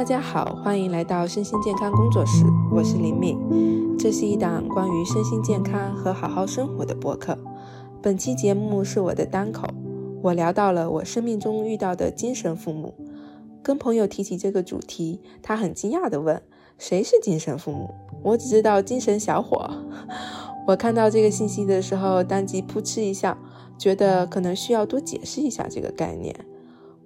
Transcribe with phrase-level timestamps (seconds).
[0.00, 3.38] 大家好，欢迎来到身心健康工作室，我是林敏。
[3.98, 7.36] 这是一档关于身心健康和好好生活的播客。
[8.00, 9.68] 本期节目是我的单口，
[10.22, 12.94] 我聊到了我生命中遇到的精神父母。
[13.62, 16.42] 跟朋友提起这个主题，他很惊讶地问
[16.78, 17.90] ：“谁是精神父母？”
[18.24, 19.70] 我只知道精神小伙。
[20.66, 23.36] 我看到这个信息的时候，当即扑哧一笑，
[23.76, 26.34] 觉得可能需要多解释一下这个概念。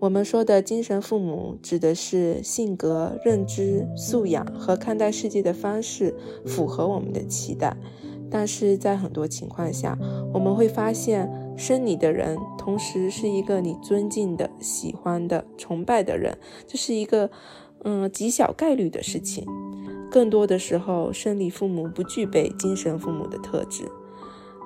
[0.00, 7.76] 我们说的精神父母，指的是性格、认知、素养和看待世界的方式符合我们的期待。
[8.30, 9.96] 但是在很多情况下，
[10.32, 17.30] 我们会发现，生你的人同时是一个你尊敬的、喜欢的、崇拜的人，这是一个
[17.84, 19.46] 嗯极小概率的事情。
[20.10, 23.84] 更多的时候，生理父母不具备精神父母的特质。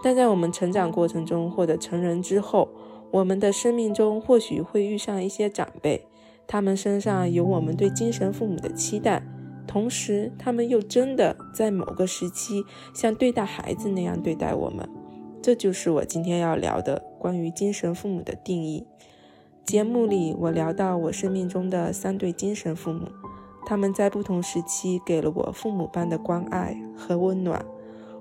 [0.02, 2.68] 但在我们成长过程中或者成人之后，
[3.10, 6.04] 我们的生命中或许会遇上一些长辈，
[6.46, 9.22] 他们身上有我们对精神父母的期待，
[9.66, 14.88] 同时他们又真的在某个时期像对待孩子那样对待我们。
[15.40, 18.86] 这就是我今天要聊的关于精神父母的定义。
[19.64, 23.06] 节目里我聊到我生命中的三对精神父母，
[23.66, 27.64] 他们在不同时期给了我父母般的关爱和温暖。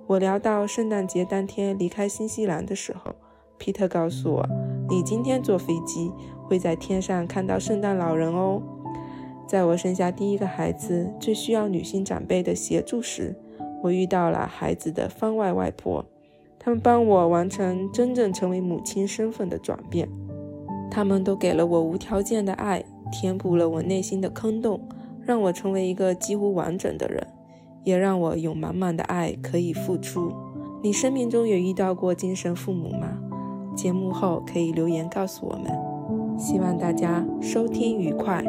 [0.07, 3.15] 我聊到圣诞节当天离开新西兰的时候，
[3.57, 4.66] 皮特告诉我。
[4.89, 6.11] 你今天坐飞机
[6.43, 8.61] 会在天上看到圣诞老人哦。
[9.45, 13.35] 在我生下第一个孩子最需要女性长辈的协助时，
[13.83, 16.05] 我遇到了孩子的方外外婆，
[16.57, 20.09] 他们帮我完成真正成为母亲身份的转变。
[20.89, 24.79] 他们都给了我无条件的爱，填补了我内心的坑洞，
[25.21, 27.25] 让我成为一个几乎完整的人，
[27.83, 30.31] 也让我有满满的爱可以付出。
[30.81, 33.17] 你生命中有遇到过精神父母吗？
[33.77, 35.71] 节目后可以留言告诉我们，
[36.35, 38.43] 希望大家收听愉快。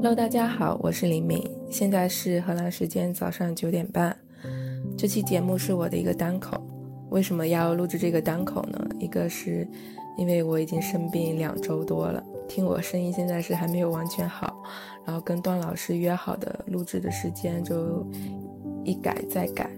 [0.00, 4.16] Hello，大家好，我是林敏，现在是荷兰时间早上九点半。
[4.96, 6.56] 这期节目是我的一个单口，
[7.10, 8.78] 为什么要录制这个单口呢？
[9.00, 9.66] 一个是
[10.16, 12.22] 因为我已经生病两周多了。
[12.48, 14.62] 听我声音，现在是还没有完全好，
[15.04, 18.04] 然后跟段老师约好的录制的时间就
[18.84, 19.70] 一改再改。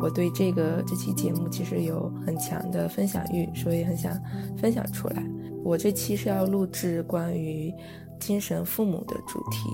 [0.00, 4.12] 我对这个这期节目其实有很强的分享欲，所以很想
[4.56, 5.22] 分享出来。
[5.62, 7.72] 我这期是要录制关于
[8.18, 9.70] 精神父母的主题。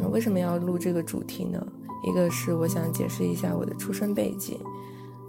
[0.00, 1.62] 那为什么要录这个主题呢？
[2.08, 4.58] 一个是我想解释一下我的出生背景，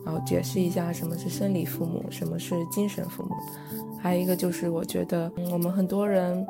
[0.05, 3.35] 然后解释一下什么是生理父母，什么是精神父母。
[4.01, 6.43] 还有一个就是，我觉得我们很多人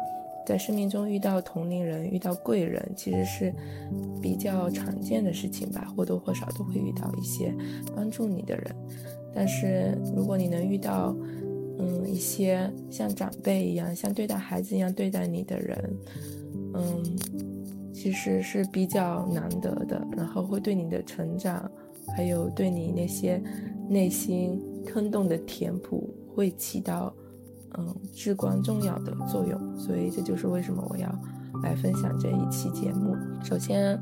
[0.45, 3.53] 在生命中遇到同龄人、遇到贵人，其实是
[4.22, 7.53] 比较常见的事情吧，或多或少都会遇到一些
[7.94, 8.75] 帮助你的人。
[9.34, 11.13] 但是如果你能遇到，
[11.78, 15.97] 嗯，一些像长辈一样、像对待孩子一样对待你的人，
[16.73, 17.03] 嗯，
[17.94, 21.69] 其实是比较难得的，然后会对你的成长，
[22.16, 23.41] 还有对你那些
[23.90, 27.13] 内心坑洞的填补，会起到。
[27.77, 31.07] 嗯，至关重要的作用，所以这就是为什么我要
[31.63, 33.15] 来分享这一期节目。
[33.43, 33.99] 首先，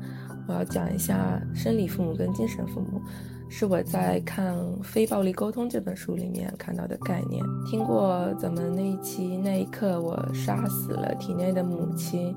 [0.48, 3.00] 我要讲一下生理父母跟精神父母，
[3.48, 7.44] 是我在看《非暴力沟通》这本书里面看到的概念。
[7.66, 12.34] 听过咱们那一期那一刻我杀死了体内的母亲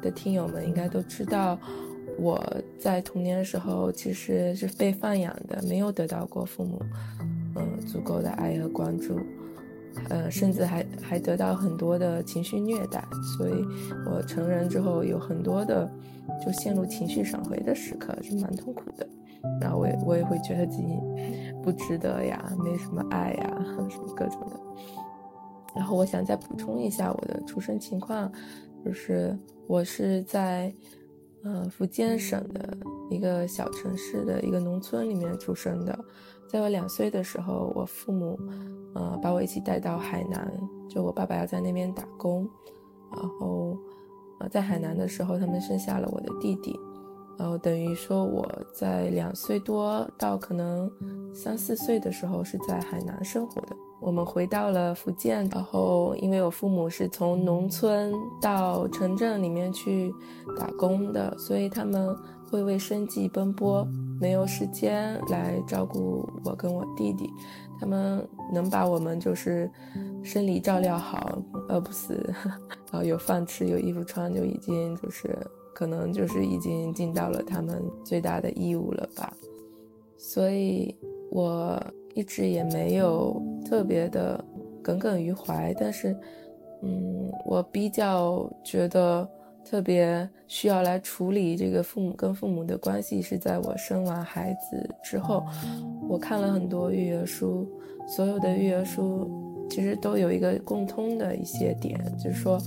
[0.00, 1.58] 的听友们，应该都知道，
[2.18, 2.40] 我
[2.78, 6.80] 在童年的时候其实是被放养的，没有得到过父母
[7.56, 9.18] 嗯足够的爱和关注。
[10.08, 13.04] 呃，甚至还还得到很多的情绪虐待，
[13.36, 13.64] 所以
[14.06, 15.90] 我成人之后有很多的
[16.44, 19.06] 就陷入情绪闪回的时刻，是蛮痛苦的。
[19.60, 20.98] 然后我也我也会觉得自己
[21.62, 24.60] 不值得呀，没什么爱呀， 什么各种的。
[25.74, 28.30] 然后我想再补充一下我的出生情况，
[28.84, 30.72] 就是我是在
[31.44, 32.76] 呃福建省的
[33.10, 35.98] 一个小城市的一个农村里面出生的。
[36.48, 38.38] 在我两岁的时候，我父母，
[38.94, 40.50] 呃，把我一起带到海南，
[40.88, 42.48] 就我爸爸要在那边打工，
[43.12, 43.76] 然后，
[44.38, 46.78] 呃，在海南的时候，他们生下了我的弟弟，
[47.36, 50.90] 然后等于说我在两岁多到可能
[51.34, 53.76] 三四岁的时候是在海南生活的。
[54.00, 60.14] 我们回到了福建，然后因为我父母是从农村到城镇里面去
[60.58, 62.16] 打工的，所以他们。
[62.48, 63.84] 会为生计奔波，
[64.20, 67.28] 没有时间来照顾我跟我弟弟。
[67.78, 69.70] 他们能把我们就是
[70.22, 72.14] 生理照料好，饿不死，
[72.90, 75.36] 然后有饭吃、有衣服穿，就已经就是
[75.74, 79.30] 可能就是已经尽到了他们最大的义务了吧。
[80.16, 80.96] 所以
[81.30, 81.78] 我
[82.14, 84.42] 一直也没有特别的
[84.82, 85.74] 耿耿于怀。
[85.78, 86.16] 但是，
[86.82, 89.28] 嗯，我比较觉得
[89.68, 95.44] 特别需要来处理这个父母跟父母的关系，是在我生完孩子之后。
[96.08, 97.68] 我看了很多育儿书，
[98.06, 99.28] 所有的育儿书
[99.68, 102.62] 其实都有一个共通的一些点，就是说，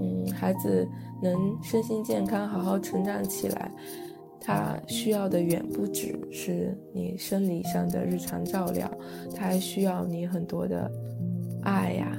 [0.00, 0.86] 嗯，孩子
[1.20, 3.68] 能身心健康、好好成长起来。
[4.40, 8.90] 他需要的远不只是你生理上的日常照料，
[9.34, 10.90] 他还需要你很多的
[11.62, 12.16] 爱呀，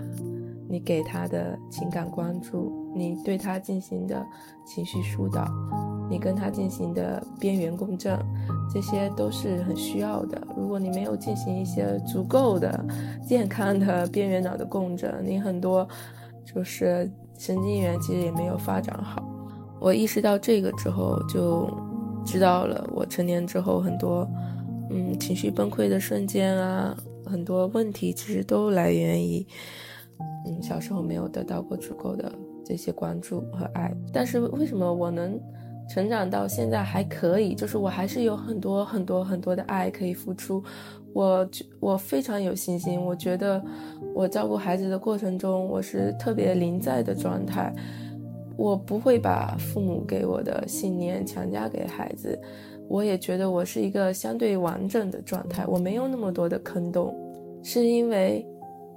[0.70, 4.26] 你给他的情感关注，你对他进行的
[4.66, 5.48] 情绪疏导，
[6.10, 8.18] 你跟他进行的边缘共振，
[8.74, 10.42] 这些都是很需要的。
[10.56, 12.86] 如果你没有进行一些足够的
[13.26, 15.88] 健康的边缘脑的共振，你很多
[16.46, 19.24] 就是神经元其实也没有发展好。
[19.80, 21.70] 我意识到这个之后就。
[22.24, 24.30] 知道了，我成年之后很多，
[24.92, 26.96] 嗯，情绪崩溃的瞬间啊，
[27.26, 29.44] 很多问题其实都来源于，
[30.46, 32.32] 嗯，小时候没有得到过足够的
[32.72, 33.94] 这些关注和爱。
[34.14, 35.38] 但是为什么我能
[35.90, 37.54] 成长到现在还可以？
[37.54, 40.64] 就是我还是有很多很多很多的爱可以付出。
[41.12, 41.50] 我
[41.82, 43.62] 我非常有信心，我觉得
[44.16, 47.74] 我照顾孩子的过程中，我是特别临在的状态。
[48.56, 52.40] 我不会把父母给我的信念强加给孩子，
[52.88, 57.14] 我也觉得我是一个相对完整的状态，我没有那么多的坑洞，
[57.62, 58.46] 是因为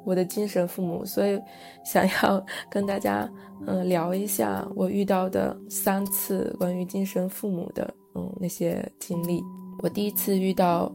[0.05, 1.41] 我的精神父母，所以
[1.85, 3.29] 想要跟大家
[3.67, 9.43] 嗯聊一下我遇到的三次关于精神父母的嗯那些经历。
[9.83, 10.93] 我第一次遇到。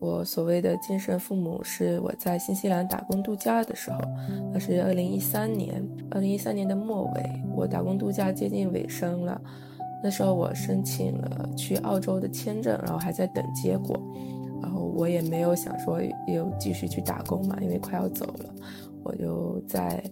[0.00, 3.98] 我所谓的精神父母是我在新西兰打工度假的时候，
[4.52, 9.40] 那是二零一三年，二零一三年的末尾，我打工度假接近尾声了。
[10.00, 14.00] 那时候我申请了去澳洲的签证，然后还在等结果，
[14.62, 18.54] 然后我也没有想说又继续去打工嘛，因为快要走了，
[19.02, 20.02] 我就在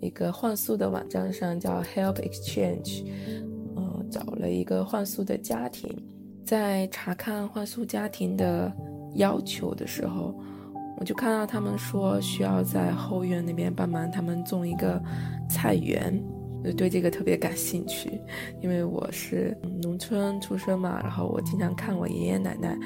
[0.00, 3.04] 一个换宿的网站上叫 Help Exchange，
[3.76, 5.90] 嗯，找了一个换宿的家庭，
[6.44, 8.72] 在查看换宿家庭的。
[9.16, 10.34] 要求的时候，
[10.96, 14.98] 我就看到他们说需要在后院那边帮忙他们种一个
[15.50, 16.18] 菜园，
[16.64, 18.20] 就对这个特别感兴趣。
[18.60, 22.76] 因为我是农村出生嘛，然后我经常看我爷爷奶奶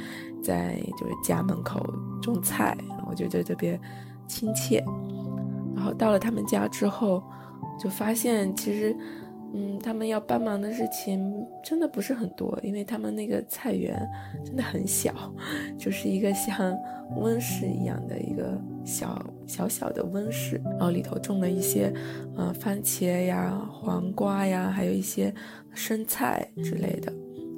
[0.43, 1.85] 在就是家门口
[2.23, 2.77] 种菜，
[3.09, 3.79] 我觉得特别
[4.27, 4.85] 亲切。
[5.75, 7.23] 然后到了他们家之后，
[7.79, 8.97] 就发现其实。
[9.55, 11.33] 嗯，他们要帮忙的事情
[11.65, 13.97] 真的不是很多，因为他们那个菜园
[14.45, 15.15] 真的很小，
[15.79, 16.77] 就是一个像
[17.15, 21.93] 温室一样的一个小小小的温室，然后里头种了一些，
[22.37, 25.35] 呃，番茄呀、黄瓜呀，还有一些
[25.75, 27.13] 生菜之类的。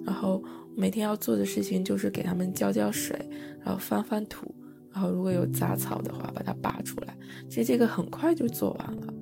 [0.07, 0.43] 然后
[0.75, 3.15] 每天要做的事情就是给它们浇浇水，
[3.63, 4.55] 然后翻翻土，
[4.91, 7.15] 然后如果有杂草的话把它拔出来。
[7.49, 9.15] 其实这个很快就做完了。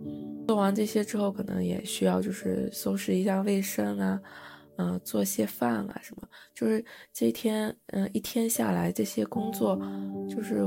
[0.47, 4.21] 做完这些之后，可能也需要就是收拾一下卫生啊，
[4.77, 6.23] 嗯，做些饭啊什么。
[6.55, 9.77] 就是这一天，嗯，一天下来这些工作，
[10.31, 10.63] 就是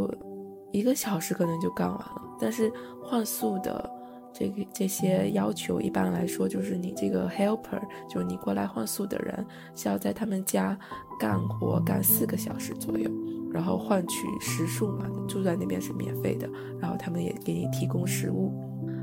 [0.71, 2.21] 一个小时可能就干完了。
[2.39, 2.71] 但是
[3.03, 3.89] 换宿的
[4.31, 9.45] 这个这些要求，一般来说就是你这个 helper，就是你过来换宿的人，
[9.75, 10.77] 是要在他们家
[11.19, 13.09] 干活干四个小时左右，
[13.51, 16.49] 然后换取食宿嘛，住在那边是免费的，
[16.79, 18.53] 然后他们也给你提供食物。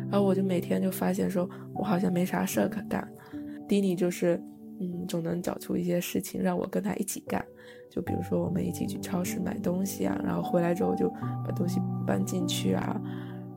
[0.08, 3.06] 然后我就每天就发现，说我好像没啥事儿可干。
[3.68, 4.40] 迪尼就是，
[4.80, 7.44] 嗯，总能找出一些事情让我跟他一起干。
[7.88, 11.08] 就比如说，我们一起去超市买东西啊，然后回来之后就
[11.44, 13.00] 把东西搬进去啊，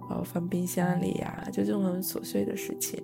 [0.10, 3.04] 然后放冰箱里呀，就这种很琐碎的事情。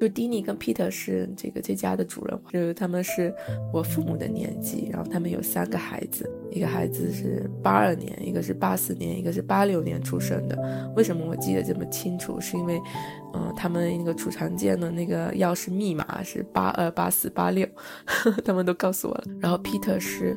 [0.00, 3.32] 就迪尼跟 Peter 是这个这家的主人，就是他们是
[3.72, 10.92] 我父母的年纪，然后他们有三个孩子，一个孩子是八二年，一个是八四年，一个是八六年出生的。
[10.96, 12.38] 为什么我记得这么清楚？
[12.40, 12.78] 是因为，
[13.34, 17.66] 嗯，他们那个储藏间的那个钥匙密码是八二八四八六，
[18.44, 19.24] 他们都告诉我了。
[19.40, 20.36] 然后 Peter 是，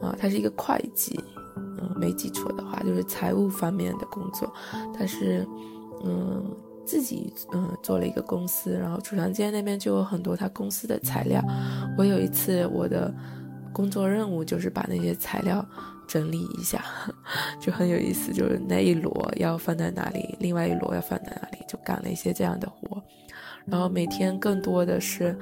[0.00, 1.18] 啊，他是一个会计，
[1.56, 4.52] 嗯，没记错的话就是财务方面的工作，
[4.96, 5.44] 他是，
[6.04, 6.44] 嗯。
[6.88, 11.44] 自己嗯做了一个公司，然后储藏间那边就有很多他公司的材料。
[11.98, 13.14] 我有一次我的
[13.74, 15.62] 工作任务就是把那些材料
[16.06, 16.82] 整理一下，
[17.60, 23.02] 就很有意思，就是那一摞要放在哪里，另外一摞要放在哪里，就干了一些这样的活。
[23.66, 25.38] 然后每天更多的是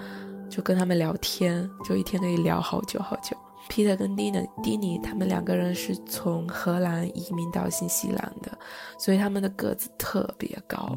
[0.50, 3.36] 就跟他们聊天，就一天可以聊好久好久。
[3.68, 8.56] Peter 跟 Dina、迪尼他们两个人是从荷兰移民到新西兰的，
[8.98, 10.96] 所以他们的个子特别高，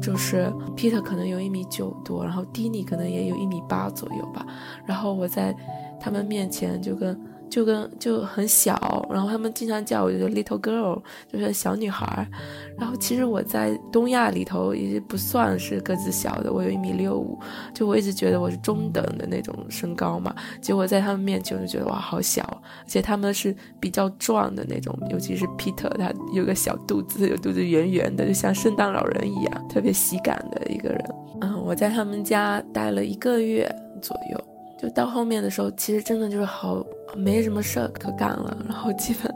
[0.00, 4.46] 就是 Peter 可能有一米九多，然后迪尼可能也有一米八左右吧。
[4.86, 5.54] 然后我在
[6.00, 7.18] 他们面前就跟
[7.54, 11.00] 就跟就很小，然后他们经常叫我就 little girl，
[11.32, 12.28] 就是小女孩。
[12.76, 17.38] 然后其实我在东亚里头也不算是个子小的，我有一米六五，
[17.72, 20.34] 就我一直觉得我是中等的那种身高嘛。
[20.60, 31.04] 结果在他们面前我就觉得哇好小，而且他们是比较壮的那种，尤其是 Peter，他有个小肚子，有肚子圆圆的，就像圣诞老人一样，特别喜感的一个人。
[31.40, 33.64] 嗯，我在他们家待了一个月
[34.02, 34.53] 左右。
[34.78, 36.84] 就到后面的时候，其实真的就是好
[37.16, 38.56] 没什么事儿可干了。
[38.68, 39.34] 然后基本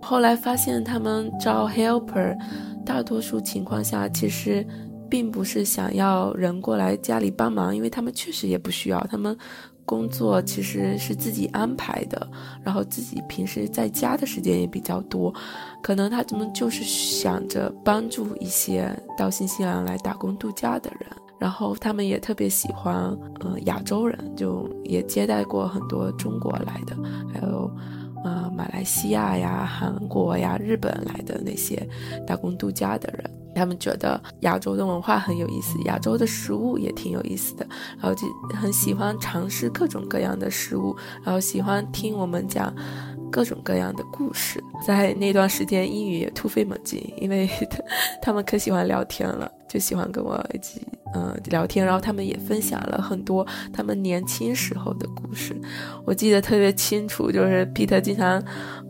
[0.00, 2.36] 后来发现他们招 helper，
[2.84, 4.66] 大多数情况下其实
[5.10, 9.00] 并不是想要人过来家里帮忙，因为他们确实也不需要。
[9.10, 9.36] 他们
[9.84, 12.28] 工作其实是自己安排的，
[12.64, 15.32] 然后自己平时在家的时间也比较多，
[15.82, 21.10] 可能他们就是想着帮助一些到新西兰来打工度假的人。
[21.38, 22.94] 然后他们也特别喜欢，
[23.40, 26.96] 呃，亚洲人，就也接待过很多中国来的，
[27.32, 27.70] 还有，
[28.24, 31.88] 呃，马来西亚呀、韩国呀、日本来的那些
[32.26, 33.30] 打工度假的人。
[33.54, 37.66] 他们觉得亚洲的文化很有意思，亚洲的食物也挺有意思的，
[37.98, 42.74] 然后就很喜欢尝试各种各样的食物，然后喜欢听我们讲。
[43.28, 47.46] 各种各样的故事，在那段时间英语也突飞猛进，因为
[48.22, 50.80] 他们可喜欢聊天了，就喜欢跟我一起
[51.14, 55.54] 嗯聊天，然后他们也分享了很多他们年轻时候的故事。
[56.04, 58.42] 我记得特别清楚，就是 Peter 经常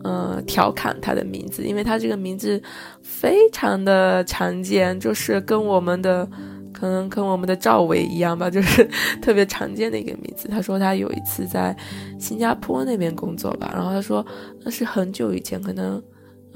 [0.03, 2.61] 嗯调侃他的名字，因为他这个名字
[3.01, 6.27] 非常的常见，就是跟我们的。
[6.73, 8.87] 可能跟我们的赵薇一样吧，就是
[9.19, 10.47] 特别常见的一个名字。
[10.47, 11.75] 他说他有一次在
[12.19, 14.23] 新加坡那边工作吧，然后他说
[14.63, 15.99] 那是很久以前，可能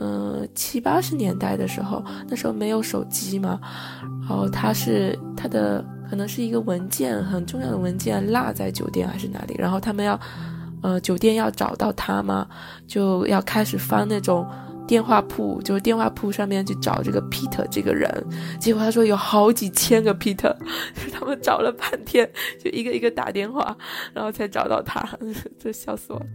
[0.01, 3.59] 嗯七八十年代的时候，那时候没有手机嘛，
[4.27, 10.19] 然后他是他的可能是一个文件很重要的文件落在酒店还是哪里，然后他们要
[10.81, 12.47] 呃酒店要找到他嘛，
[12.87, 14.43] 就要开始翻那种。
[14.87, 18.11] 电话簿就是电话簿上面去找这个 Peter 这个人，
[18.59, 20.53] 结果他说有好几千个 Peter，
[21.13, 22.29] 他们找了半天，
[22.61, 23.73] 就一个一个打电话，
[24.11, 25.07] 然后才找到他，
[25.57, 26.25] 这笑死我了。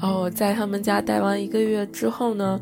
[0.00, 2.60] 然后在他们家待完一个月之后呢。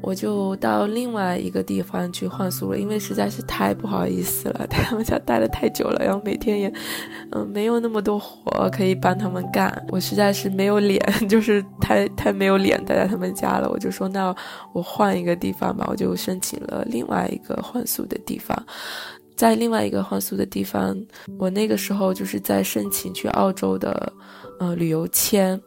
[0.00, 6.72] 我就到另外一个地方去换宿了，因为实在是太不好意思了，在 他们家待了太久了，然后每天也，
[7.32, 13.68] 嗯，没有那么多活可以帮他们干，我实在是没有脸， 就是太太没有脸待在他们家了。
[13.68, 14.34] 我就说，那
[14.72, 18.56] 我换一个地方吧，我就申请了另外一个换宿的地方，
[19.36, 20.96] 在另外一个换宿的地方，
[21.38, 24.12] 我那个时候就是在申请去澳洲的，
[24.60, 25.60] 呃，旅游签。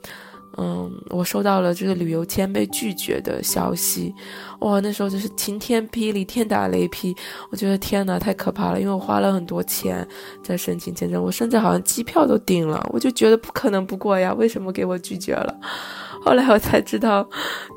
[0.58, 4.14] 嗯，我收到了这个旅游签被拒绝的消息，
[4.60, 7.16] 哇，那时候就是晴天霹雳，天打雷劈，
[7.50, 10.06] 我觉得天哪，太可怕了，因为我花了很多钱
[10.44, 15.58] 在申请签证，我甚至好像机票都订了，我就觉得不可能不过呀，为什么给我拒绝了？
[16.24, 17.28] 后来我才知道，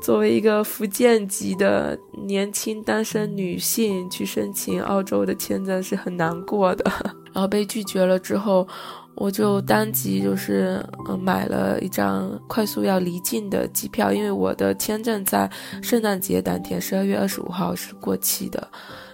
[0.01, 6.91] 作为一个福建籍的年轻单身女性去申请澳洲的签证是很难过的，
[7.33, 8.67] 然后被拒绝了之后。
[9.15, 15.49] 我就当即就是呃买了一张快速要离境的机票，因为我的签证在
[15.81, 18.67] 圣诞节当天十二月二十五号是过期的，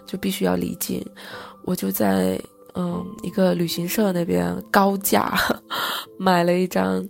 [0.06, 1.06] 就必须要离境。
[1.64, 2.40] 我就在
[2.74, 5.34] 嗯一个旅行社那边高价
[6.18, 7.08] 买了一张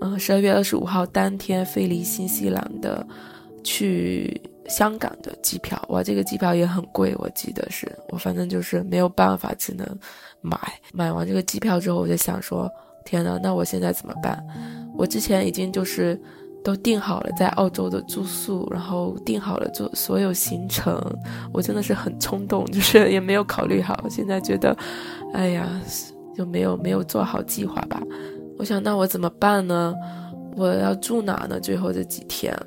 [0.00, 3.04] 嗯十二月二十五号当天飞离新西兰的
[3.64, 5.78] 去香港的机票。
[5.88, 9.86] 哇，这个机票也很贵，我记得是我反正就是没有办法，只能。
[10.42, 10.58] 买
[10.94, 12.66] 买完这个机票之后，我就想说，
[13.04, 14.42] 天呐，那我现在怎么办？
[14.96, 16.18] 我之前已经就是
[16.64, 20.98] 都订好了在澳洲的住宿，然后订好了做所有行程，
[21.52, 24.02] 我真的是很冲动，就是也没有考虑好。
[24.08, 24.74] 现在觉得，
[25.34, 25.68] 哎呀，
[26.34, 28.00] 就没有没有做好计划吧。
[28.56, 29.94] 我想，那我怎么办呢？
[30.56, 31.60] 我要住哪呢？
[31.60, 32.58] 最后这几天？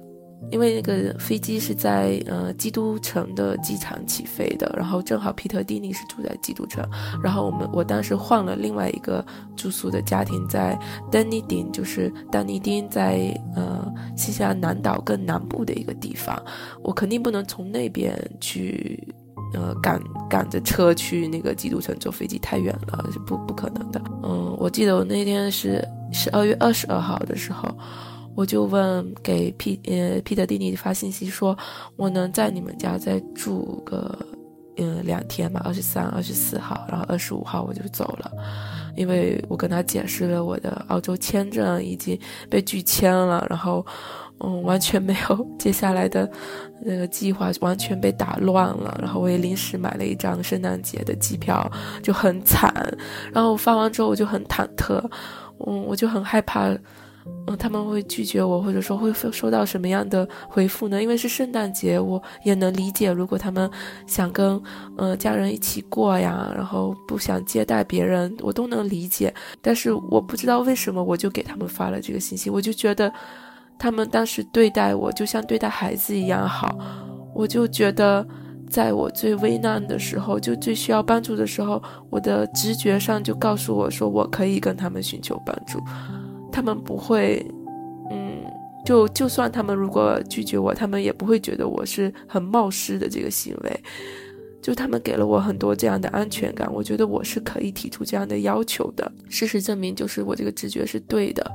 [0.52, 6.88] 因为那个飞机是在呃基督城的机场起飞的，然后正好皮特蒂尼是住在基督城，
[7.24, 10.78] 然后我们我当时换了另外一个住宿的家庭在
[11.12, 16.40] 丹尼丁，就是丹尼丁在呃新西兰南岛更南部的一个地方，
[16.84, 19.08] 我肯定不能从那边去
[19.56, 24.00] 呃赶赶着车去那个基督城坐飞机太远了，是不不可能的。
[24.22, 27.76] 嗯，我记得我那天是十二月二十二号的时候。
[28.36, 31.58] 我就问给 P 呃 Peter 弟弟发信息说，
[31.96, 34.18] 我能在你们家再住个
[34.78, 35.62] 嗯两天吗？
[35.64, 38.32] 二十三、二十四号，然后二十五号我就走了，
[38.96, 43.86] 因为我跟他解释了我的澳洲签证已经被拒签了，然后
[44.40, 46.28] 嗯完全没有接下来的
[46.82, 51.72] 那个计划，完全被打乱了，然后我也临时买了一张圣诞节的机票，
[52.02, 52.74] 就很惨，
[53.32, 55.00] 然后发完之后我就很忐忑，
[55.68, 56.76] 嗯我就很害怕。
[57.48, 61.02] 嗯，他们会拒绝我，或者说会收到什么样的回复呢？
[61.02, 63.70] 因为是圣诞节，我也能理解，如果他们
[64.08, 64.62] 想跟
[64.98, 69.34] 嗯家人一起过呀，然后不想接待别人，我都能理解。
[69.62, 73.12] 但是我不知道为什么，我就给他们发了这个信息，我就觉得
[73.78, 76.78] 他们当时对待我就像对待孩子一样好，
[77.34, 78.26] 我就觉得
[78.70, 85.80] 在我最危难的时候，就最需要帮助的时候，我的直觉上就告诉我说，我可以跟他们寻求帮助。
[86.54, 87.44] 他们不会，
[88.12, 88.46] 嗯，
[88.86, 93.84] 就就算他们如果拒绝我，他们也不会觉得我是很冒失的这个行为。
[94.62, 99.12] 就他们给了我很多这样的安全感，我觉得我是可以提出这样的要求的。
[99.28, 101.52] 事实证明，就是我这个直觉是对的。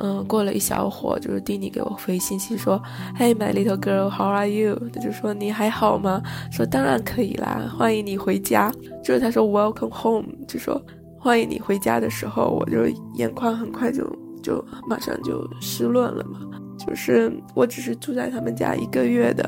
[0.00, 2.82] 嗯，过了一小会儿，就是丁尼给我回信息说
[3.16, 8.72] ：“Hey my little girl, how are you？” 他就说：“你还好吗？”说：“当然可以啦，欢迎你回家。”
[9.04, 10.84] 就是他说 “Welcome home”，就说
[11.16, 14.04] 欢迎你回家的时候，我就眼眶很快就。
[14.48, 16.40] 就马上就失论了嘛，
[16.78, 19.46] 就是我只是住在他们家一个月的，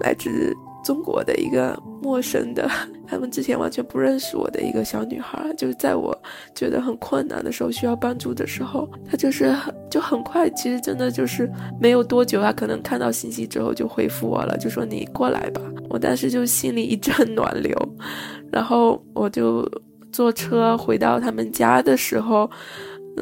[0.00, 2.66] 来自中国的一个陌生的，
[3.06, 6.18] 他们之前完全不认识我的一个小女孩，就是在我
[6.54, 11.46] 觉得很困难的时候需要帮助的时候，她就是很就很快，其实真的就是
[11.78, 15.60] 没有多久，她可能看到信息之后就回复我了，就说你过来吧。
[15.90, 17.76] 我当时就心里一阵 暖流，
[18.50, 19.68] 然后我就
[20.10, 22.50] 坐车回到他们家的时候。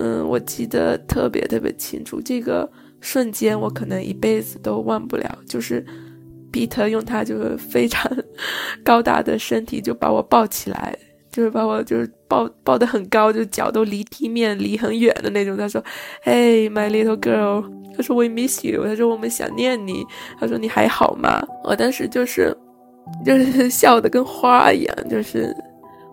[0.01, 5.39] 嗯，我记得特别特别清楚，这个瞬间我可能一辈子都忘不了。
[5.49, 5.85] 就是
[6.53, 8.11] 比特用他就是非常
[8.85, 10.97] 高大的身体就把我抱起来，
[11.33, 15.57] 就是把我就是抱抱得很高，就脚都离地面离很远的那种。
[15.57, 15.83] 他说
[16.25, 17.65] ：“Hey, my little girl。”
[17.97, 20.05] 他说：“We miss you。”他说：“我们想念你。”
[20.39, 22.57] 他说：“你还好吗？”我当时就是
[23.25, 25.53] 就是笑得跟花一样，就是。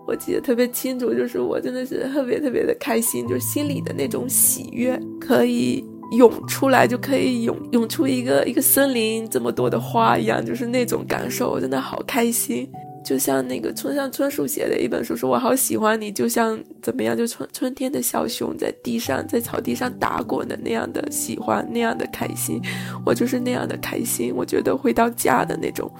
[0.06, 12.68] 我记得特别清楚，就是我真的是特别特别的开心，就是心里的那种喜悦可以涌出来，就可以涌涌出一个一个森林这么多的花一样，就是那种感受，我真的好开心。
[13.04, 22.60] 就像那个村上春树写的一本书，说我好喜欢你，就像怎么样，就春春天的小熊在地上在草地上打滚的那样的喜欢，那样的开心，
[23.04, 24.32] 我就是那样的开心。
[24.34, 25.90] 我觉得回到家的那种。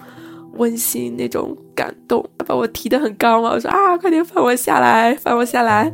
[0.57, 3.51] 温馨那种感动，把我提得很高嘛。
[3.51, 5.91] 我说啊，快点放我下来，放我下来，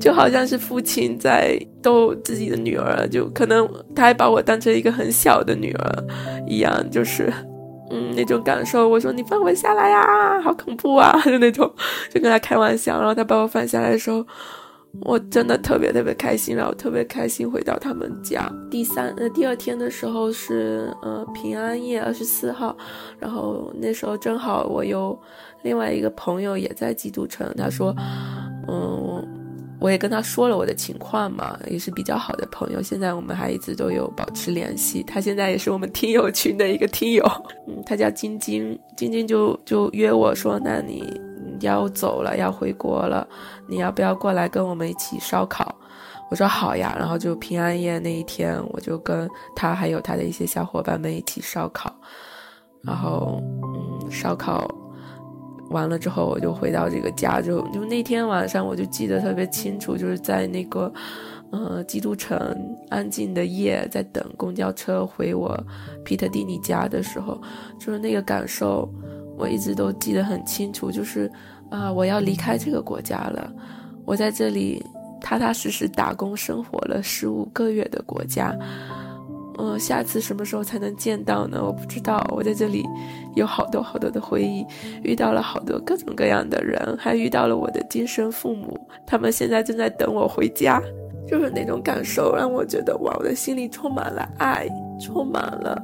[0.00, 6.04] 就好像是父亲在逗自己的女儿，就可能他还把我当成一个很小的女儿
[6.46, 7.32] 一样，就是
[7.90, 8.88] 嗯那种感受。
[8.88, 11.72] 我说你放我下来呀，好恐怖啊， 就那种，
[12.10, 12.98] 就跟他开玩笑。
[12.98, 14.24] 然后他把我放下来的时候。
[15.00, 18.50] 我真的特别特别开心，然后特别开心回到他们家。
[18.70, 22.76] 第三呃第二天的时候是呃平安夜二十四号，
[23.18, 25.18] 然后那时候正好我有
[25.62, 27.94] 另外一个朋友也在基督城，他说，
[28.68, 29.22] 嗯，
[29.80, 35.02] 我也跟他说了我的情况嘛，也是比较好的朋友，现在我们还一直都有保持联系。
[35.02, 37.24] 他现在也是我们听友群的一个听友，
[37.66, 41.20] 嗯，他叫晶晶，晶晶就就约我说，那你。
[41.60, 43.26] 要走了，要回国了，
[43.66, 45.74] 你要不要过来跟我们一起烧烤？
[46.30, 46.94] 我说好呀。
[46.98, 51.94] 然后就平安夜那一天，我就跟他还有他的一些小伙伴们一起烧烤。
[52.82, 54.68] 然后，嗯，烧烤
[55.70, 60.92] 完了之后，我就回到这个家，就就那天晚上我就记得特别清楚，就是在那个，
[61.50, 62.38] 呃，基督城
[62.90, 65.58] 安静的夜，在等公交车回我
[66.04, 67.40] 皮特蒂尼家的时候，
[67.78, 68.88] 就是那个感受。
[69.36, 71.28] 我一直都记得很清楚，就是
[71.74, 73.52] 啊，我要离开这个国家了。
[74.04, 74.80] 我在这里
[75.20, 78.56] 踏踏实实打工生活了十五个月的国家，
[79.58, 81.60] 嗯，下次什么时候才能见到呢？
[81.64, 82.24] 我不知道。
[82.30, 82.84] 我在这里
[83.34, 84.64] 有好多好多的回忆，
[85.02, 90.80] 遇到了好多各种各样的人，还遇到了我的精神父母，他们现在正在等我回家。
[91.26, 94.68] 就是那种感受，让我觉得哇，我的心里充满了爱，
[95.00, 95.82] 充满了。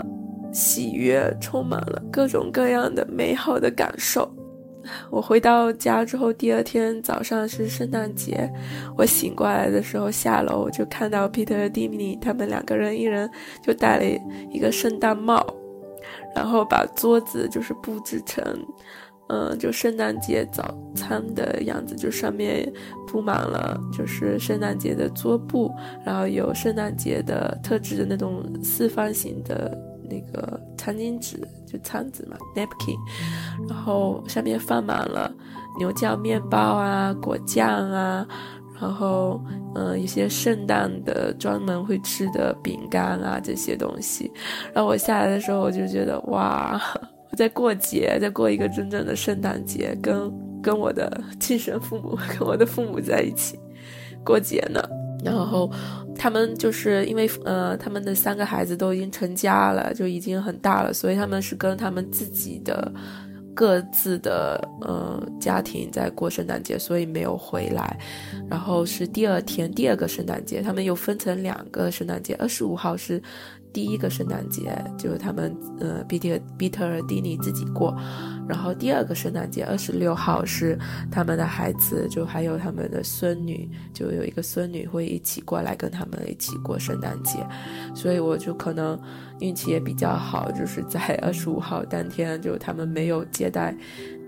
[0.53, 4.29] 喜悦充满了各种各样的美好的感受。
[5.11, 8.50] 我回到家之后，第二天早上是圣诞节。
[8.96, 13.31] 我醒过来的时候，下楼就看到 Peter 和 Dimmy 他们两个人一人
[13.62, 14.05] 就戴了
[14.50, 15.44] 一个圣诞帽，
[16.35, 18.42] 然后把桌子就是布置成，
[19.29, 22.70] 嗯，就圣诞节早餐的样子，就上面
[23.07, 25.72] 铺满了就是圣诞节的桌布，
[26.05, 29.76] 然后有圣诞节的特制的那种四方形的。
[30.11, 31.40] 那个餐巾纸
[31.71, 32.97] 就餐纸嘛，napkin，
[33.69, 35.33] 然后上面放满了
[35.79, 38.27] 牛角面包啊、果酱啊，
[38.81, 39.41] 然后
[39.75, 44.33] 嗯一些圣诞的专门会吃的饼干啊这些东西。
[44.75, 46.81] 然后我下来的时候，我就觉得哇，
[47.31, 53.59] 我在过节，在过一个真正的圣诞节，跟跟我的亲生父母、跟我的父母在一起
[54.25, 54.81] 过节呢。
[55.25, 55.71] 然后
[56.17, 62.93] 他们就是因为呃，他们的三个孩子都已经成家了，就已经很大了，所以他们是跟他们自己的
[63.55, 67.99] 各自的呃家庭在过圣诞节，所以没有回来。
[68.49, 73.23] 然后是第二天第二个圣诞节，他们又分成两个圣诞节，二十五号是。
[73.73, 77.97] 第一个圣诞节就是他们呃，比特比特尔蒂尼自己过，
[78.49, 80.79] 然后第二个圣诞节二十六号是
[81.11, 87.39] 他们的孩子，就还有他们的孙女，就有一个孙女会一起过来跟他们一起过圣诞节，
[87.95, 89.01] 所以我就可能
[89.39, 93.75] 运气也比较好，就是在 二十五号当天，就他们没有接待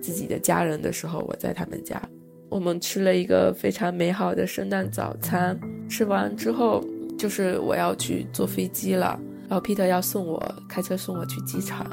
[0.01, 2.01] 自己的家人的时候，我在他们家，
[2.49, 6.85] 我们吃了一个非常美好的圣诞早餐，吃完之后
[7.19, 9.19] 就是我要去坐飞机了。
[9.53, 11.87] 然后 Peter 要送我开车送我去机场，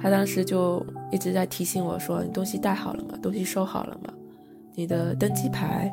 [0.00, 0.82] 他当时就
[1.12, 3.18] 一直在提醒我说：“你东西带好了吗？
[3.22, 4.10] 东西收好了吗？
[4.74, 5.92] 你的登机牌、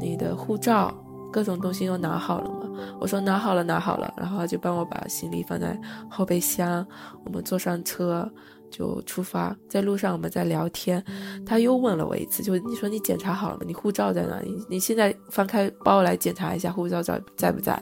[0.00, 0.92] 你的护照，
[1.32, 6.84] 各种东西都拿好了吗？”我说：“拿好了，拿好了。”然后他就帮我把行李放在后备箱，
[7.24, 8.28] 我们坐上车
[8.72, 9.56] 就出发。
[9.68, 11.00] 在路上我们在聊天，
[11.46, 13.62] 他又问了我一次：“就你说你检查好了吗？
[13.64, 14.66] 你护照在哪里？
[14.68, 17.80] 你现在翻开包来检查一下护照在在不在？”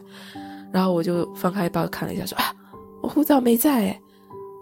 [0.70, 2.44] 然后我就翻开包看了一下，说：“啊。”
[3.02, 3.98] 我护照没在，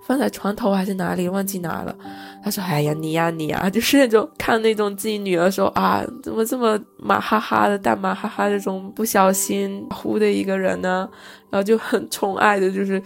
[0.07, 1.97] 放在床头还是哪里，忘记拿了。
[2.45, 11.09] 他说：“哎呀，你呀你呀， 就是那种看那种自己女儿说啊，怎么这么马哈哈的，大马哈哈这种不小心呼的一个人呢？
[11.51, 13.03] 然后就很宠爱的，就是，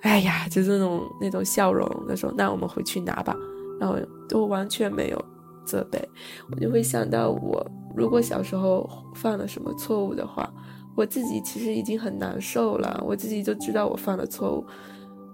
[0.00, 1.88] 哎呀，就是那种那种笑容。
[2.08, 3.36] 他说：那我们回去拿吧。
[3.78, 3.96] 然后
[4.28, 5.24] 都完全没有
[5.64, 6.00] 责备，
[6.50, 10.50] 我就会想到我如果小时候犯了什么错误的话。”
[10.96, 14.64] 我自己其实已经很难受了，我自己就知道我犯了错误，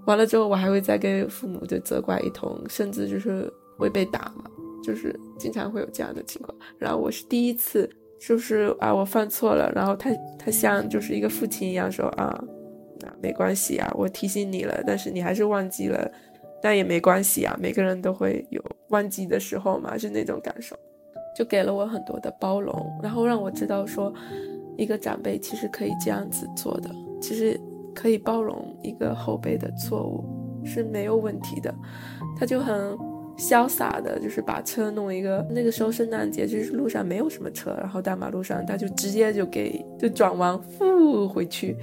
[0.07, 4.45] 完了之后我还会再给父母就责怪一通，甚至就是会被打嘛，
[4.83, 6.57] 就是经常会有这样的情况。
[6.79, 12.43] 然后我是第一次，就是啊我犯错了，然后他他像就是一个父亲一样说啊，
[13.01, 16.11] 那没关系啊，我提醒你了，但是你还是忘记了，
[16.63, 20.75] 但也没关系啊，每个人都会有忘记的时候嘛，是那种感受，
[21.37, 24.11] 就给了我很多的包容，然后让我知道说。
[24.81, 26.91] 一个长辈其实可以这样子做的，
[27.21, 27.61] 其实
[27.95, 30.25] 可以包容一个后辈的错误
[30.65, 31.73] 是没有问题的。
[32.39, 32.97] 他就很
[33.37, 35.47] 潇洒的，就是把车弄一个。
[35.51, 41.77] 那个时候圣诞节就是路上没有什么车，然后大马路上他就直接就给就转弯，呼回去，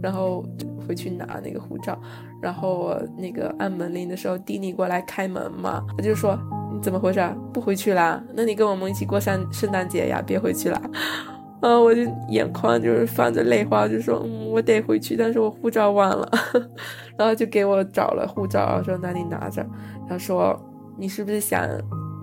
[0.00, 0.44] 然后
[0.86, 2.00] 回去拿那个护照。
[2.40, 6.38] 然后那个按门铃的时候，蒂尼过来开门嘛，他就说
[6.72, 7.20] 你怎么回事？
[7.52, 8.22] 不回去啦？
[8.34, 10.22] 那你跟我们一起过圣圣诞节呀？
[10.24, 10.80] 别回去了。
[11.64, 16.30] 啊，我就眼眶就是泛着泪花，就说嗯，我得回去，但是我护照忘了，
[17.16, 19.64] 然后就给我找了护照，说那你拿着。
[20.06, 20.54] 他说
[20.98, 21.66] 你是不是想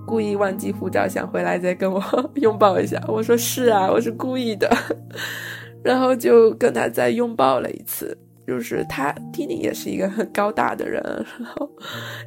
[0.06, 2.00] 故意忘记护照，想回来再跟我
[2.36, 3.02] 拥抱一下？
[3.08, 4.70] 我说是啊，我是故意的，
[5.84, 8.16] 然后就跟他再拥抱了一次。
[8.52, 11.02] 就是他，蒂尼也是一个很高大的人，
[11.40, 11.70] 然后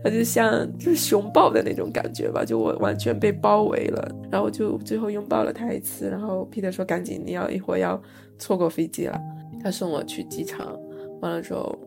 [0.03, 8.01] 他就像就是熊抱的那种感觉吧，就我完全被包围了，然后就最后拥抱了他一次，然后皮特说赶紧，你要一会儿要
[8.39, 9.21] 错过飞机了，
[9.63, 10.75] 他送我去机场，
[11.21, 11.79] 完了之后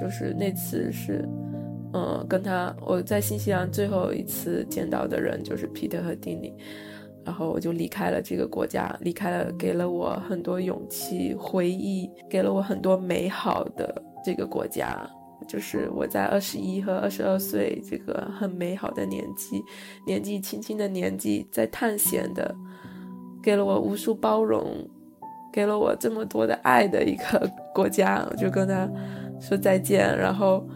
[0.00, 1.28] 就是那次是，
[1.92, 6.54] 嗯，跟他我在新西兰最后一次见到的人就是皮特和蒂尼。
[7.24, 15.08] 然后我就离开了这个国家，离开了，给了我很多勇气、回忆，给了我很多美好的这个国家。
[15.48, 19.62] 就是我在二十一和二十二岁这个很美好的年纪，
[20.06, 22.54] 年纪轻轻的年纪，在探险的，
[23.42, 24.88] 给了我无数包容，
[25.52, 28.88] 给了我这么多的爱的一个国家，我就跟他
[29.40, 30.66] 说再见，然后。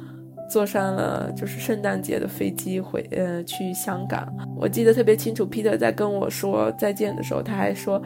[0.49, 4.27] 坐上了就是圣诞节的飞机回呃去香港，
[4.57, 5.47] 我记得特别清楚。
[5.47, 8.01] Peter 在跟我说再见的时候，他还说：“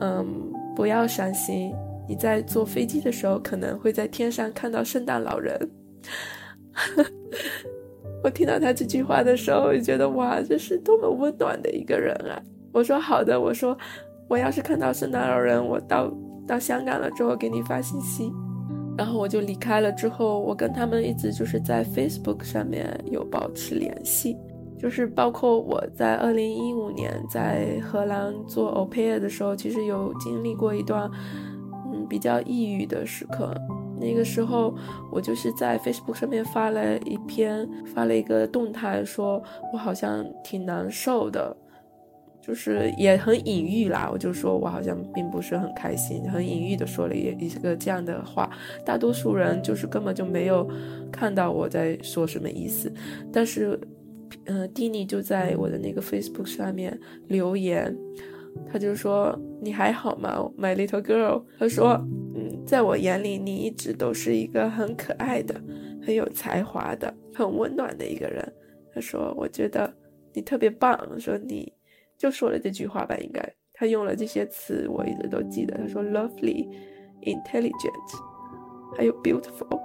[0.00, 0.26] 嗯，
[0.74, 1.74] 不要伤心，
[2.08, 5.70] 你在坐飞机的时候可能会在天上看到圣诞老人。
[8.24, 12.40] ”我听到他这句话的时候，就觉得哇，这是多么温暖的一个人啊！
[12.72, 13.76] 我说好的，我说
[14.28, 16.12] 我要是看到圣诞老人，我到
[16.46, 18.32] 到香港了之后给你发信息。
[18.96, 19.90] 然后我就离开了。
[19.92, 24.36] 之后我跟他们一直就是在 Facebook 上面有保持联系，
[24.78, 31.10] 就是包括我在二零一五年在荷兰做 o p a 的时候，其实有经历过一段
[31.92, 33.54] 嗯比较抑郁的时刻。
[34.00, 34.74] 那个时候
[35.12, 39.40] 我就是在 Facebook 上面发了一篇，发了一个动态，说
[39.72, 41.56] 我好像挺难受的。
[42.42, 48.50] 就是也很隐喻啦，我就说我好像并不是很开心，很隐喻的说了一一个这样的话。
[48.84, 50.68] 大多数人就是根本就没有
[51.12, 52.92] 看到我在说什么意思，
[53.32, 53.78] 但是，
[54.46, 57.96] 嗯，蒂尼就在我的那个 Facebook 上面留言，
[58.70, 61.92] 他就说：“你还好吗，My little girl？” 他说
[62.34, 65.54] ：“嗯，在我眼里，你一直都是一个很可爱的、
[66.04, 68.52] 很有才华的、很温暖的一个人。”
[68.92, 69.92] 他说：“我觉得
[70.34, 71.72] 你特别棒。”说你
[72.22, 73.42] 就说了这句话吧，应该
[73.74, 75.76] 他用了这些词，我一直都记得。
[75.76, 76.68] 他说：“lovely,
[77.22, 78.16] intelligent，
[78.96, 79.80] 还有 beautiful。”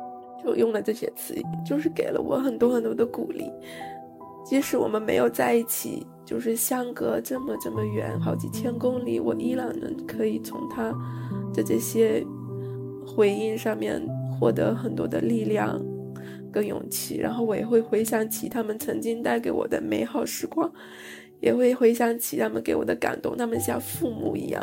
[0.46, 1.34] 就用了这些词，
[1.66, 3.52] 就是给了我很多很多的鼓励。
[4.46, 10.94] 即使我们没有在一起，就是相隔这么这么远，好几千公里，我依然能可以从他
[11.56, 12.24] 的这些
[13.04, 14.00] 回应上面
[14.40, 15.84] 获得很多的力量
[16.52, 17.18] 跟勇气。
[17.18, 20.72] 然后我也会回想起他们曾经带给我的美好时光，
[21.40, 23.36] 也会回想起他们给我的感动。
[23.38, 24.62] 他们像父母一样，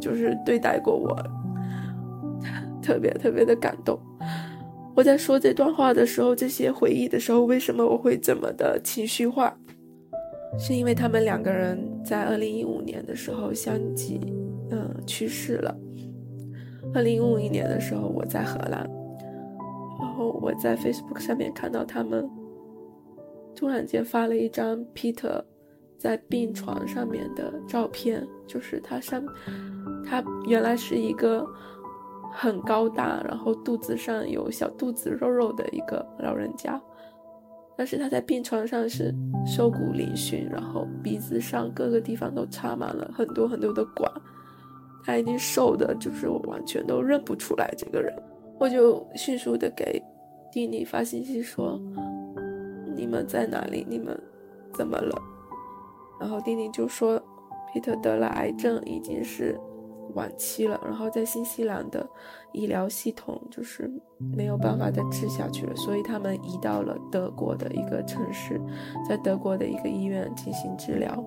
[0.00, 1.16] 就是对待过我，
[2.82, 3.98] 特别特别的感动。
[4.94, 9.56] 我在说这段话的时候，这些回忆的时候，为什么我会这么的情绪化？
[10.58, 14.20] 是因为他们两个人在二零一五年的时候相继，
[14.70, 15.74] 嗯，去世了。
[16.92, 18.86] 二零一五年的时候，我在荷兰，
[19.98, 22.28] 然后我在 Facebook 上面看到他们
[23.56, 25.42] 突然间发了一张 Peter
[26.02, 29.24] 在病床上面的照片，就是他上，
[30.04, 31.46] 他原来是一个。
[32.34, 36.80] 很高大，然后肚子上有小肚子肉肉的一个老人家，
[37.76, 44.10] 但是他在病床上是瘦骨嶙峋，然后鼻子上各个地方都插满了很多很多的管，
[45.04, 48.10] 他已经瘦的，就是我完全都认不出来这个人。
[48.58, 50.02] 我就迅速的给
[50.50, 51.78] 弟弟发信息说
[52.96, 53.86] ：“你们在哪里？
[53.86, 54.18] 你们
[54.72, 55.14] 怎么了？”
[56.22, 57.20] 然后丁丁就说
[57.74, 59.58] ：“皮特得了癌症，已经是。”
[60.14, 62.06] 晚期了，然后在新西兰的
[62.52, 63.90] 医疗系统就是
[64.36, 68.60] 没有办法再治下去了，所以他们移到了德国的一个城市，
[69.08, 71.24] 在德国的一个医院进行治疗。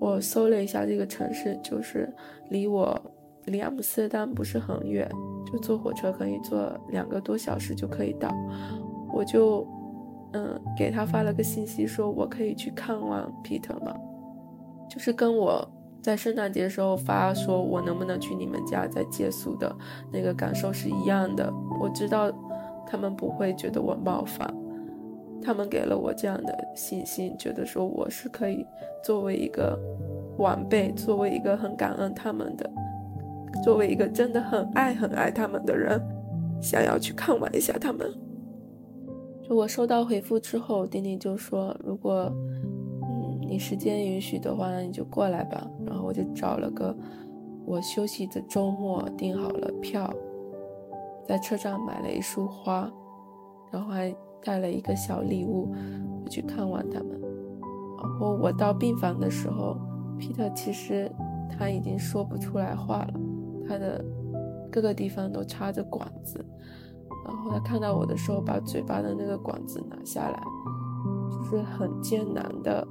[0.00, 2.12] 我搜了一下这个城市，就是
[2.48, 3.00] 离我
[3.44, 5.08] 离阿姆斯特丹不是很远，
[5.46, 8.34] 就坐火车可以坐两个多小时就可以到。
[9.12, 9.64] 我就
[10.32, 13.94] 嗯给他发了个信息，说我可以去看望 Peter 吗？
[14.88, 15.68] 就是跟我。
[16.02, 19.72] 在圣诞节时候发说，我能不能去你们家再借宿的
[20.12, 21.48] 那个感受是一样的。
[21.80, 22.28] 我知道
[22.84, 24.52] 他们不会觉得我冒犯，
[25.40, 28.66] 他们给了我这样的信心，觉得说我是可以
[29.04, 29.78] 作为一个
[30.38, 32.68] 晚辈，作为一个很感恩他们的，
[33.62, 36.02] 作为一个真的很爱很爱他们的人，
[36.60, 38.12] 想要去看望一下他们。
[39.42, 42.32] 就我收到回复之后，丁丁就说，如果。
[43.04, 45.70] 嗯你时间允许的话，那你就过来吧。
[45.84, 46.96] 然后我就找了个
[47.66, 50.10] 我休息的周末，订好了票，
[51.26, 52.90] 在车站买了一束花，
[53.70, 55.68] 然后还带了一个小礼物，
[56.30, 57.20] 去看望他们。
[58.00, 59.76] 然后我到病房的时候，
[60.18, 61.12] 皮特其实
[61.50, 63.12] 他已经说不出来话了，
[63.68, 64.02] 他的
[64.70, 66.42] 各个地方都插着管子。
[67.24, 70.42] 然后他看到我的时候，把嘴巴的那个管子拿下来，
[71.30, 72.86] 就是很艰难的。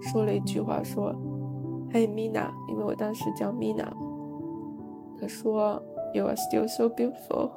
[0.00, 1.14] 说了一句话，说
[1.92, 3.88] ：“嘿，Mina，因为我当时叫 Mina。”
[5.18, 5.82] 他说
[6.14, 7.50] ：“You are still so beautiful。”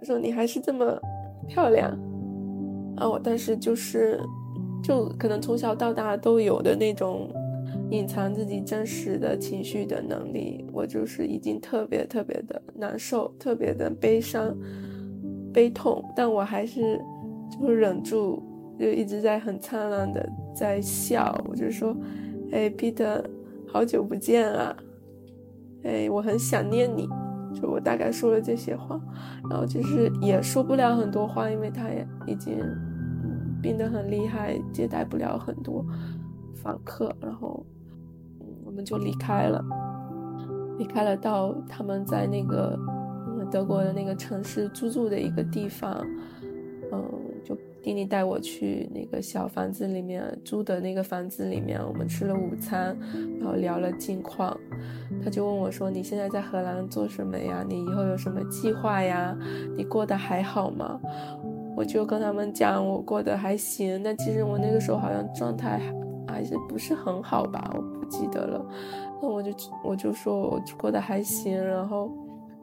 [0.00, 0.98] 他说：“你还是这么
[1.46, 1.96] 漂亮。”
[2.96, 4.20] 啊，我当时就是，
[4.82, 7.30] 就可能从小到大都有的那种
[7.90, 10.66] 隐藏自己真实的情绪的能力。
[10.72, 14.54] 我就是已经特别特别的难受，特别的悲伤、
[15.56, 17.00] 悲痛，但我还是
[17.50, 18.42] 就是忍住。
[18.78, 21.96] 就一直在很灿烂的在笑，我就说，
[22.52, 23.24] 哎，Peter，
[23.66, 24.76] 好久不见啊，
[25.82, 27.08] 哎，我很想念你，
[27.54, 29.00] 就我大概说了这些话，
[29.48, 32.58] 然后就是也说不了很多话，因为他也已经
[33.62, 35.82] 病得很厉害，接待不了很多
[36.54, 37.64] 访客，然后
[38.62, 39.64] 我们就离开了，
[40.76, 42.78] 离开了到他们在那个
[43.50, 46.06] 德国的那个城市租住的一个地方，
[46.92, 47.04] 嗯。
[47.44, 52.98] 就弟弟带我去那个小房子里面租的那个房子里面，我们吃了午餐，
[53.38, 54.58] 然后聊了近况。
[55.22, 57.64] 他就问我说：“你现在在荷兰做什么呀？
[57.68, 59.38] 你以后有什么计划呀？
[59.76, 61.00] 你过得还好吗？”
[61.76, 65.80] 我就跟他们讲我过得还行，但其实我那个时候好像状态
[66.26, 68.66] 还是不是很好吧，我不记得了。
[69.22, 69.52] 那我就
[69.84, 72.10] 我就说我过得还行，然后。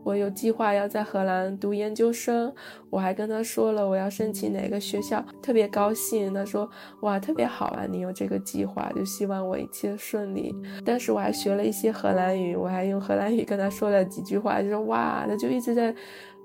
[0.03, 2.53] 我有计划要在荷兰读研究生，
[2.89, 6.33] 我还跟他说了我要申请哪个学校，特别高兴。
[6.33, 6.69] 他说
[7.01, 10.53] ：“哇，特别好啊，你有这个计划，就希望我一切顺利。”
[10.85, 15.95] 但是我还学了一些荷兰语，我还用荷兰语跟他说了几句话，就说：“哇，他就一直在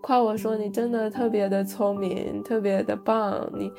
[0.00, 3.72] 夸我说你真的特别的聪明，特别的棒，你，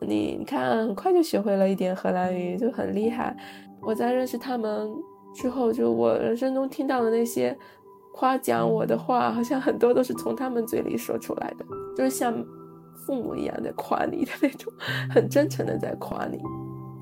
[0.00, 3.36] 你你看，很快就学会了一点荷兰语，就很厉害。
[3.80, 4.90] 我在认识他们
[5.34, 7.56] 之后，就我人生中听到的那些
[8.16, 11.64] 夸奖我的话，好像很多都是从他们嘴里说出来的，
[11.96, 12.32] 就是像
[13.04, 14.72] 父母一样的夸你的那种，
[15.10, 16.38] 很真诚的在夸你。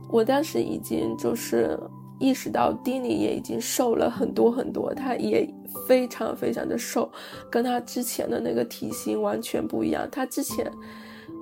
[0.08, 1.78] 我当时已经就是
[2.18, 5.46] 意识到，丁尼也已经瘦了很多很多，他也
[5.86, 7.12] 非常非常的瘦，
[7.50, 10.08] 跟他之前的那个体型完全不一样。
[10.10, 10.72] 他之前。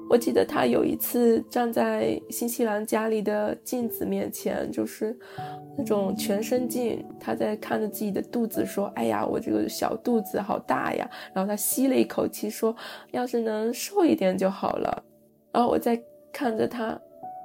[0.09, 5.16] 我记得他有一次站在新西兰家里的镜子面前，就是
[5.76, 12.74] 那种全身镜，他在看着自己的肚子，说：“哎呀，我这个小肚子好大呀。”然后他吸了一口气，说
[13.12, 15.02] ：“要是能瘦一点就好了。”
[15.52, 16.00] 然后我在
[16.33, 16.98] 看着他，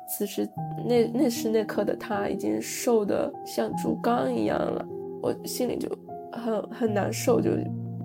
[0.10, 0.48] 此时
[0.86, 4.86] 那那时那刻的他已经瘦的像竹竿一样了，
[5.22, 5.90] 我心里就
[6.32, 7.52] 很很难受，就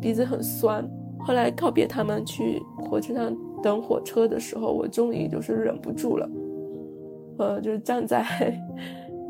[0.00, 0.88] 鼻子很酸。
[1.18, 3.36] 后来告别他们去火车上。
[3.62, 6.30] 等火车的时候，我终于就是忍不住了，
[7.36, 8.24] 呃，就是站在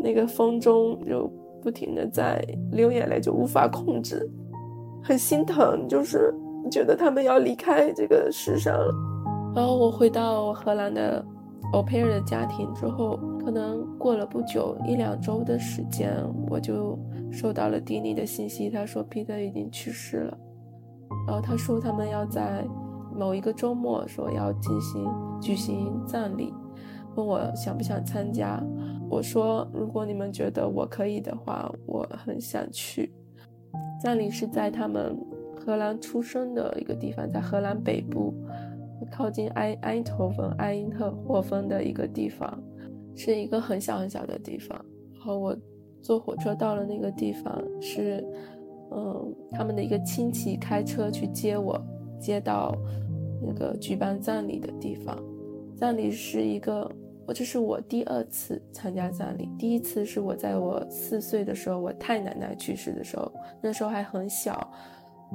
[0.02, 1.30] 那个风中，就
[1.62, 4.28] 不停的在流眼泪，就无法控制，
[5.02, 6.34] 很心疼，就是
[6.70, 8.94] 觉得他们要离开这个世上了。
[9.54, 11.24] 然后我回到荷兰的
[11.72, 16.12] au pair 的家庭之后，可能过了不久一两周的时间，
[16.48, 16.98] 我就
[17.30, 20.38] 收到了迪尼的信息，他说彼得已经去世了，
[21.26, 22.64] 然后他说他们要在。
[23.12, 25.04] 某一个周末说要进行
[25.42, 26.54] 举行葬礼，
[27.16, 28.62] 问我想不想参加。
[29.10, 33.12] 我说如果你们觉得我可以的话，我很想去。
[34.00, 35.14] 葬礼是在他们
[35.56, 38.32] 荷兰出生的一个地方，在荷兰北部，
[39.10, 42.62] 靠近埃埃因托芬埃因特霍芬的一个地方，
[43.16, 44.82] 是一个很小很小的地方。
[45.12, 45.56] 然后我
[46.00, 48.24] 坐火车到了那个地方，是
[48.92, 51.78] 嗯他们的一个亲戚开车去接我。
[52.18, 52.76] 接到
[53.40, 55.16] 那个举办葬礼的地方，
[55.74, 56.86] 葬礼是一个，
[57.26, 59.48] 我这是我第二次参加葬礼。
[59.58, 63.30] 第一次是我在我四岁的时候，我太奶奶去世的时候，
[63.62, 64.72] 那时候还很小，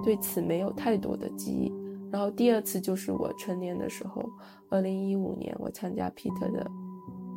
[0.04, 1.72] 对此没有太多的记忆。
[2.12, 4.24] 然后第二次就是我成年的时候，
[4.70, 6.70] 二零一五年我参加 Peter 的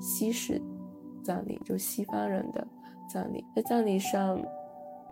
[0.00, 0.60] 西式
[1.22, 2.66] 葬礼，就西方人的
[3.12, 4.40] 葬礼，在葬礼上。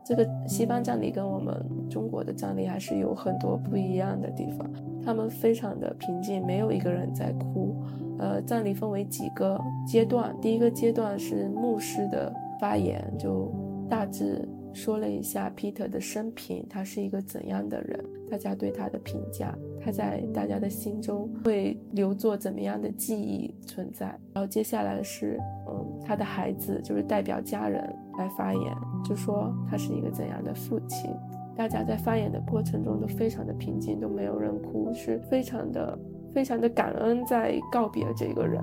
[0.08, 4.64] 这个西方葬礼跟我们中国的葬礼还是有很多不一样的地方，
[5.04, 7.74] 他们非常的平静，没有一个人在哭。
[8.18, 13.52] 呃，葬礼分为几个阶段，第一个阶段是牧师的发言，就
[13.88, 14.48] 大致。
[14.72, 17.98] 说了一下 Peter 的生平，他是一个怎样的人？
[18.30, 24.06] 大家对他的评价，他在大家的心中会留作怎么样的记忆存在？
[24.34, 27.82] 然后接下来是，嗯，他的孩子就是代表家人
[28.18, 31.10] 来发言，就说他是一个怎样的父亲。
[31.56, 35.98] 大家在发言的过程中都非常的平静，都没有人哭，是非常的
[36.36, 38.62] 非常的感恩，在告别这个人，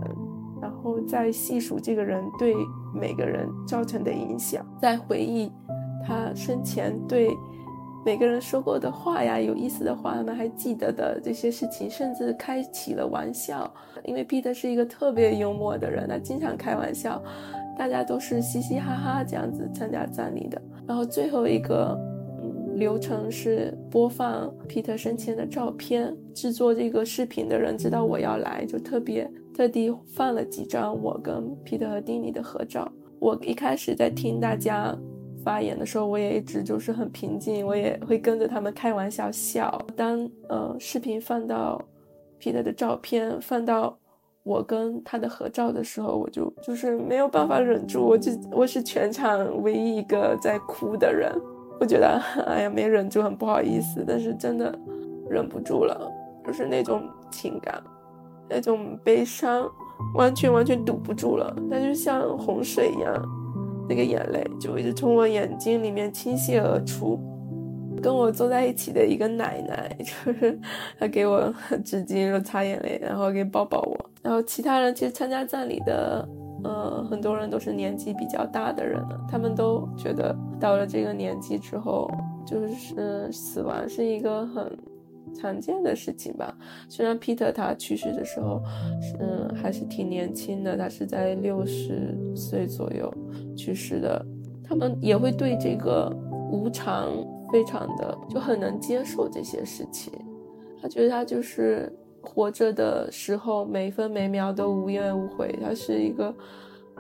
[0.62, 2.54] 然后在细数这个人对
[2.94, 5.52] 每个人造成的影响，在回忆。
[6.06, 7.36] 他生前对
[8.06, 13.68] 每个人说过的话呀，有意思的话，他们还记得的这些事情，甚至开起了玩笑。
[14.04, 17.20] 因为 Peter 是一个特别幽默的人，他经常开玩笑，
[17.76, 20.62] 大家都是嘻嘻哈哈这样子参加葬礼的。
[20.86, 22.00] 然后最后一个
[22.76, 26.16] 流程是播放 Peter 生前的照片。
[26.34, 32.92] 制作这个视频的人知道我要来，就特别特地放了几张我跟 Peter 和 Dinny 的合照。
[33.20, 34.98] 我一开始在听大家。
[35.44, 39.86] 发言的时候，我也一直就是很平静，我也会跟着他们开玩笑笑。
[39.94, 41.84] 当呃视频放到
[42.40, 44.00] Peter 的照片，放到
[44.44, 51.30] 我跟他的合照的时候，我就就是没有办法忍住，我就我是全场唯一一个在哭的人。
[51.84, 54.74] 我觉得哎呀没忍住，很不好意思，但是真的
[55.30, 56.10] 忍不住了，
[56.48, 57.84] 就是那种情感，
[58.50, 59.70] 那种悲伤，
[60.16, 63.14] 完全完全堵不住了，它就像洪水一样。
[63.90, 67.20] 那个眼泪就一直从我眼睛里面倾泻而出。
[68.02, 70.58] 跟我坐在一起的一个奶奶， 就是
[70.98, 71.54] 她给我
[71.84, 74.10] 纸巾，擦眼泪，然后给抱抱我。
[74.22, 76.26] 然后其他人其实参加葬礼的，
[76.64, 82.10] 呃，很多人都是年纪比较大的人了，他们都觉得到了这个年纪之后，
[82.46, 84.72] 就是死亡是一个很。
[85.36, 86.56] 常见的事情吧。
[86.88, 88.62] 虽然 Peter 他去世的时候，
[89.20, 93.12] 嗯，还是挺年轻的，他是在六十岁左右
[93.56, 94.24] 去世的。
[94.64, 96.16] 他们也会对这个
[96.52, 97.10] 无常
[97.52, 100.14] 非常的就很能接受这些事情。
[100.80, 101.92] 他觉得他就是
[102.24, 105.56] 活着的时候每分每秒都无怨无悔。
[105.62, 106.34] 他是一个。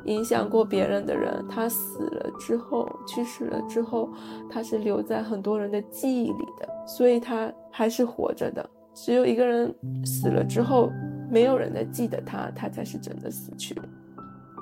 [0.05, 4.09] 影响过别人的人，他死了之后，去世了之后，
[4.49, 8.69] 他是留在很多人的记忆里的，所以他还是活着的。
[8.93, 10.91] 只有一个人死了之后，
[11.32, 13.74] 没有人在记得他，他才是真的死去。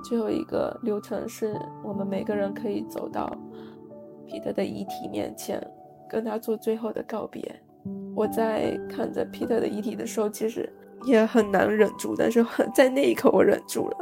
[0.03, 3.35] 最后一个流程是我们每个人可以走到
[4.27, 5.59] 彼得的遗体面前，
[6.07, 7.59] 跟他做最后的告别。
[8.15, 10.71] 我在看着彼得的遗体的时候，其实
[11.05, 13.97] 也很难忍住，但是在那一刻我忍住了。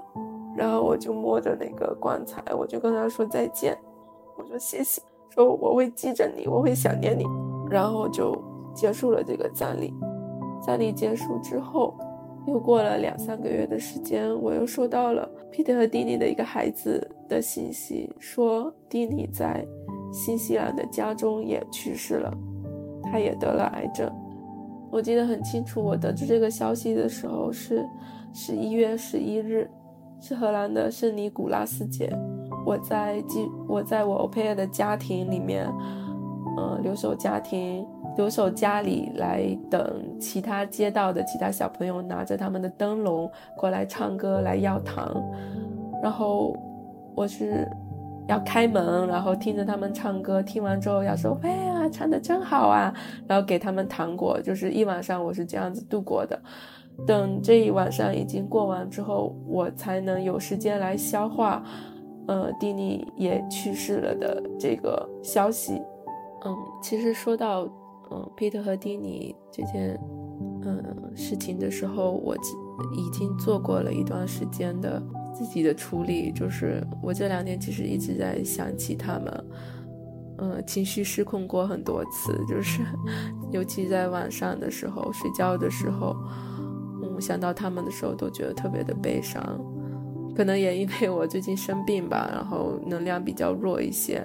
[0.56, 3.78] 然后我就摸着那个棺材，我就跟他说再见，
[4.38, 7.26] 我说谢谢，说我会记着你，我会想念你。
[7.70, 8.36] 然后就
[8.74, 9.94] 结束了这个葬礼。
[10.62, 11.94] 葬礼结束之后。
[12.48, 19.64] 又过了两三个月的时间，我又收到了皮特和蒂尼的一个孩子的信息，说蒂尼在
[20.12, 22.34] 新西兰的家中也去世了，
[23.12, 24.12] 他也得了癌症。
[24.92, 27.86] 我记得很清楚，我得知这个消息的时候是
[28.34, 29.70] 十一月十一日，
[30.20, 32.10] 是荷兰的圣尼古拉斯节。
[32.66, 35.68] 我在记我在我欧佩尔的家庭里面，
[36.58, 37.86] 呃，留守家庭。
[38.18, 45.24] 留守家里来等其他街道的其他小朋友拿着他们的灯笼过来唱歌来要糖，
[46.04, 46.54] 然后
[47.16, 47.66] 我是
[48.30, 52.94] 要开门，然后听着他们唱歌，听完之后要说哎呀唱的真好啊，
[53.28, 56.40] 然后给他们糖果，就是一晚上我是这样子度过的。
[57.06, 61.62] 等这一晚上已经过完之后，我才能有时间来消化，
[62.28, 65.82] 呃，蒂尼也去世了的这个消息。
[66.46, 67.68] 嗯，其实说到。
[68.12, 69.96] 嗯，皮特和蒂尼这件
[70.64, 70.84] 嗯
[71.16, 72.36] 事情的时候，我
[72.98, 75.00] 已经做过了一段时间的
[75.40, 79.46] 自己的处理，就是我这两天其实一直在想起他们，
[80.40, 82.82] 嗯，情绪失控过很多次，就是
[83.50, 86.14] 尤其在晚上的时候睡觉的时候，
[87.02, 89.42] 嗯，想到他们的时候都觉得特别的悲伤，
[90.36, 94.16] 可能也因为我最近生病吧，然后能量比较弱一些，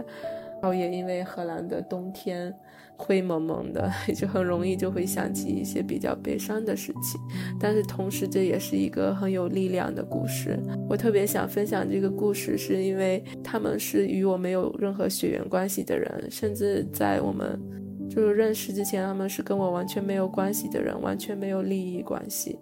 [0.60, 2.52] 然后也因为荷兰的冬天。
[2.96, 7.20] 灰蒙蒙的， 就很容易就会想起一些比较悲伤的事情，
[7.58, 10.58] 但是同时这也是一个很有力量的故事。
[10.88, 17.60] 我特别想分享这个故事，是因为他们是与我没有任何血缘关系的人，甚至在我们
[18.08, 22.58] 就是认识之前，他们是跟我完全没有关系的人，完全没有利益关系。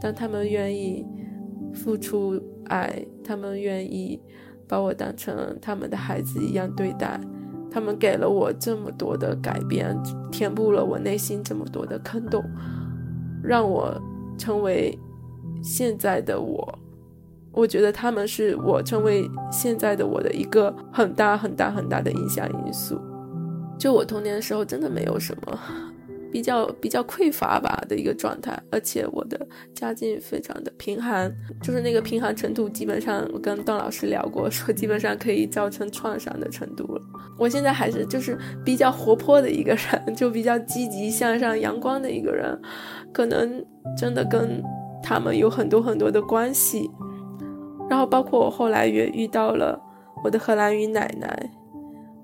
[0.00, 1.04] 但他们愿意
[1.74, 4.20] 付出爱，他们愿意
[4.66, 7.20] 把我当成他们的孩子一样对待。
[7.74, 10.00] 他们给了我这么多的改变，
[10.30, 12.40] 填补了我内心这么多的坑洞，
[13.42, 14.00] 让我
[14.38, 14.96] 成为
[15.60, 16.78] 现在的我。
[17.50, 22.96] 我觉得他们是我成为现在的我的一个很大很大很大的影响因素。
[23.76, 25.58] 就我童年的时候，真的没有什么。
[26.34, 31.32] 比较比较匮乏吧的一个状态，而且我的家境非常的贫寒，
[31.62, 37.00] 就是那个贫寒程度，基本上我跟邓老师聊过，说基本上可以造成创伤的程度了。
[37.38, 42.60] 我现在还是就是比较活泼的一个人，就比较积极向上、阳光的一个人，
[43.12, 43.64] 可能
[43.96, 44.60] 真的跟
[45.04, 46.90] 他们有很多很多的关系。
[47.88, 49.80] 然后包括我后来也遇到了
[50.24, 51.50] 我的荷兰语奶奶，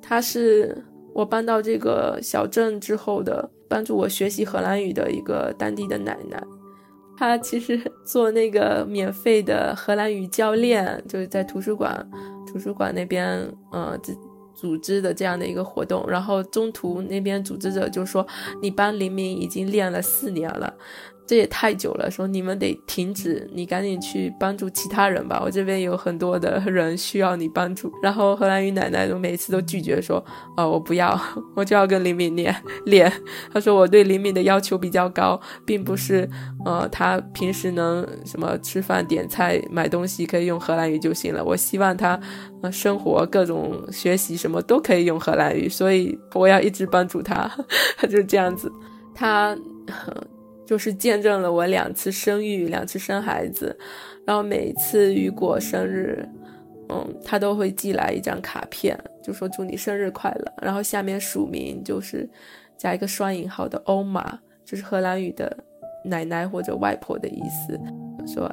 [0.03, 0.85] 她是
[1.15, 3.49] 我搬到这个小镇之后的。
[3.71, 6.43] 帮助我学习荷兰语的一个当地的奶奶，
[7.17, 12.11] 她其实做那个免费的荷兰语教练，就是在图书馆
[12.51, 14.13] 图书馆那边，呃，组
[14.55, 16.05] 组织的这样的一个活动。
[16.09, 18.27] 然后中途那边组织者就说
[18.61, 20.75] ：“你帮黎明已经练了四年了。”
[21.31, 25.41] 这也太久了，说你们得停止，你赶紧去帮助其他人吧。
[25.45, 27.89] 我这边有很多的人需要你帮助。
[28.03, 30.17] 然后荷兰语奶奶都每次都拒绝说，
[30.57, 31.17] 哦，我不要，
[31.55, 32.53] 我就要跟林敏练
[32.85, 33.13] 练。
[33.53, 36.29] 他说我对林敏的要求比较高，并不是，
[36.65, 41.45] 呃，他平时能什么吃饭、点菜、买东西可以用荷兰语就行了。
[41.45, 42.21] 我希望他，
[42.61, 47.49] 呃，生活各种学习什么都可以用荷兰语，所以我要一直帮助他。
[47.97, 48.69] 他 就这样子，
[49.15, 49.57] 他。
[50.71, 53.77] 就是见证了我两次生育，两次生孩子，
[54.25, 56.25] 然后每次雨果生日，
[56.89, 62.31] 嗯，他都会寄来一张卡片，就说祝你生日快乐，然后下面署名就是
[62.79, 65.59] 加一个双引号的欧玛，就是荷兰语的
[66.05, 67.77] 奶奶或者外婆的意思，
[68.33, 68.49] 说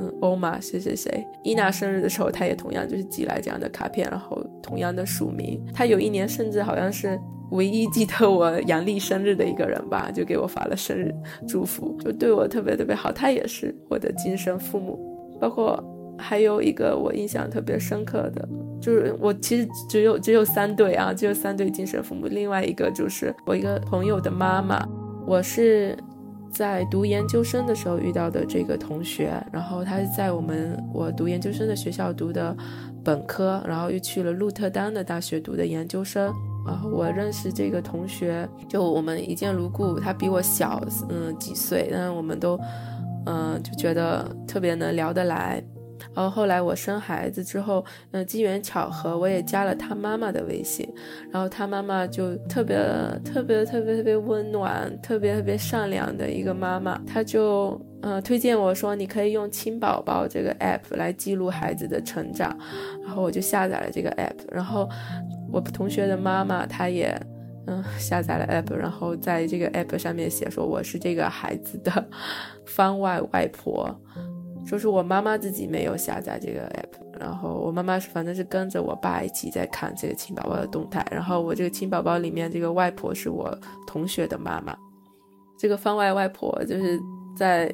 [0.00, 1.22] 嗯欧玛谁谁谁。
[1.44, 5.62] 伊娜生日的时候，他也同样就是寄来这样的卡片，然后同样的署名。
[5.74, 7.20] 他有一年甚至好像是。
[7.50, 11.14] 唯一记得我阳历生日的一个人吧，就给我发了生日
[11.46, 13.10] 祝福，就对我特别特别好。
[13.10, 14.98] 他也是我的亲生父母，
[15.40, 15.82] 包括
[16.18, 18.48] 还有一个我印象特别深刻的，
[18.80, 22.26] 就是我其实只有只有三对啊，只有三对亲生父母。
[22.26, 24.86] 另外一个就是我一个朋友的妈妈，
[25.26, 25.96] 我是
[26.52, 32.54] 在读研究生的时候遇到的这个同学，然后他是在我们我读研究生的学校读的
[33.02, 36.30] 本科，然后又去了鹿特丹的大学读的研究生。
[36.68, 39.98] 然后我认识这个同学，就我们一见如故。
[39.98, 42.60] 他比我小，嗯，几岁，但我们都，
[43.24, 45.64] 嗯，就觉得特别能聊得来。
[46.14, 50.88] 然后后来我生孩子之后，嗯，机缘巧合，我也加了他妈妈的微信，
[51.30, 52.76] 然后他妈妈就特别
[53.24, 62.56] 特别特别特别温暖，特别特别善良的一个妈妈，她就嗯推荐我说你可以用亲宝宝这个 app 来记录孩子的成长，
[63.04, 64.88] 然后我就下载了这个 app，然后
[65.52, 67.14] 我同学的妈妈她也
[67.66, 72.08] 嗯下载了 app，然后在这个 app 上面写说我是这个孩子的
[72.66, 73.94] 番外外婆。
[74.66, 84.76] 说是我妈妈自己没有下载这个 app，然后我妈妈是反正是跟着我爸一起在看这个亲宝宝的动态，然后我这个亲宝宝里面这个外婆是我同学的妈妈，
[85.58, 87.00] 这个番外外婆就是
[87.34, 87.72] 在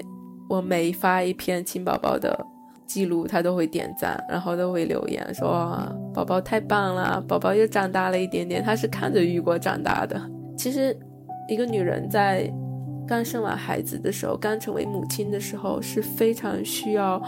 [0.49, 2.47] 我每发一篇亲宝宝的
[2.87, 5.77] 记录，她都会点赞，然后都会留言说
[6.13, 10.21] 宝宝太棒了，宝宝又长大了一点点，她是看着雨果长大的。
[10.57, 10.97] 其实
[11.49, 12.53] 一个女人在。
[13.07, 17.23] 刚生完孩子的时候，刚成为母亲的时候，是非常需要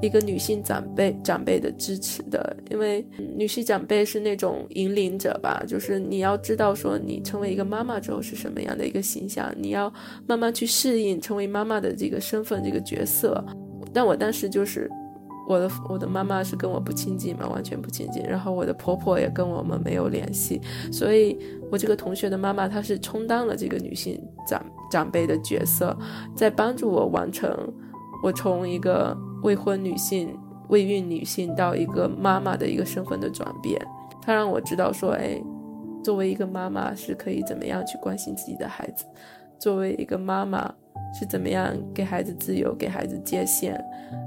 [0.00, 3.04] 一个女性长辈长辈的支持的，因为
[3.36, 9.92] 女性长辈是那种引领者吧，就是你要知道说你成为一个妈妈之后是什么样的一个形象，你要
[10.28, 13.44] 慢慢去适应成为妈妈的这个身份这个角色。
[13.94, 14.90] 但我当时就是。
[15.46, 18.22] 我的我的妈妈是跟我不亲近嘛，完全不亲近。
[18.22, 20.58] 然后我的婆婆也跟我们没有联系，
[20.90, 21.38] 所以
[21.70, 24.18] 我这个同学的妈妈她是充当了这个女性
[24.48, 25.94] 长长辈的角色，
[26.34, 27.54] 在帮助我完成
[28.22, 30.34] 我从一个未婚女性、
[30.70, 33.78] 未孕女性到一个妈妈的一个身份的转变。
[34.22, 35.38] 她让我知道说，哎，
[36.02, 39.04] 作为一个妈妈是可以怎么样去关心自己的孩子，
[39.58, 40.74] 作为一个妈妈。
[41.12, 43.80] 是怎么样给孩子自由，给孩子界限，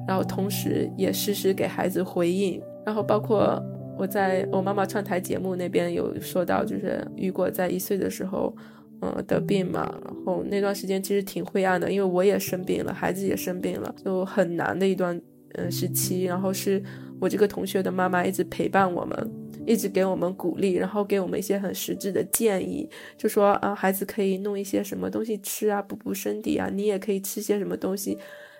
[0.07, 2.61] 然后同时也实时给孩子回应。
[2.85, 3.61] 然后包括
[3.97, 8.55] 我在我妈妈串台节目那边有说到，就是雨果在一岁的时候，
[9.01, 15.19] 嗯，得病嘛，然后那段时间其实挺灰暗的，因为我也生病了，孩子也生病了，就很难的一段
[15.55, 16.23] 嗯时期。
[16.23, 16.81] 然后是
[17.19, 19.31] 我这个同学的妈妈一直陪伴我们。
[19.67, 28.17] 一直给我们鼓励，然后给我们一些很实质的建议，就说啊，孩子可以弄一些什么东西吃啊，补补身体啊，你也可以吃些什么东西。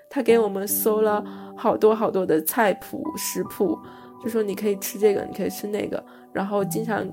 [0.10, 1.24] 他给我们搜了
[1.58, 3.78] 好多好多的菜谱食谱，
[4.24, 6.02] 就说你可以吃这个，你可以吃那个。
[6.32, 7.06] 然后经常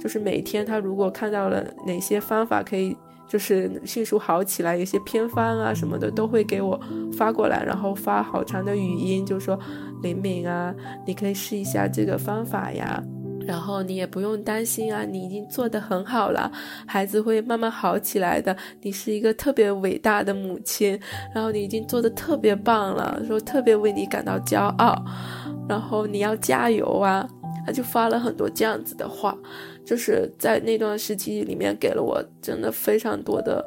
[0.00, 2.96] 就是每天他如果看到了哪些方法可以
[3.28, 6.80] 就是迅速好起来，有些偏方啊什么的都会给我
[7.12, 9.58] 发过来，然后发好长的语音，就说
[10.02, 10.74] 林敏啊，
[11.06, 13.02] 你可以试一下这个方法呀。
[13.48, 16.52] 然后你也不用担心啊，你已经做得很好了，
[16.86, 18.54] 孩子会慢慢好起来的。
[18.82, 21.00] 你是一个特别伟大的母亲，
[21.34, 25.02] 然后你已经做得特别棒了，说特别为你感到骄傲，
[25.66, 27.26] 然后你要加油啊！
[27.64, 29.34] 他就发了很多这样子的话，
[29.82, 33.64] 就是在那段时期里面给了我真的非常多的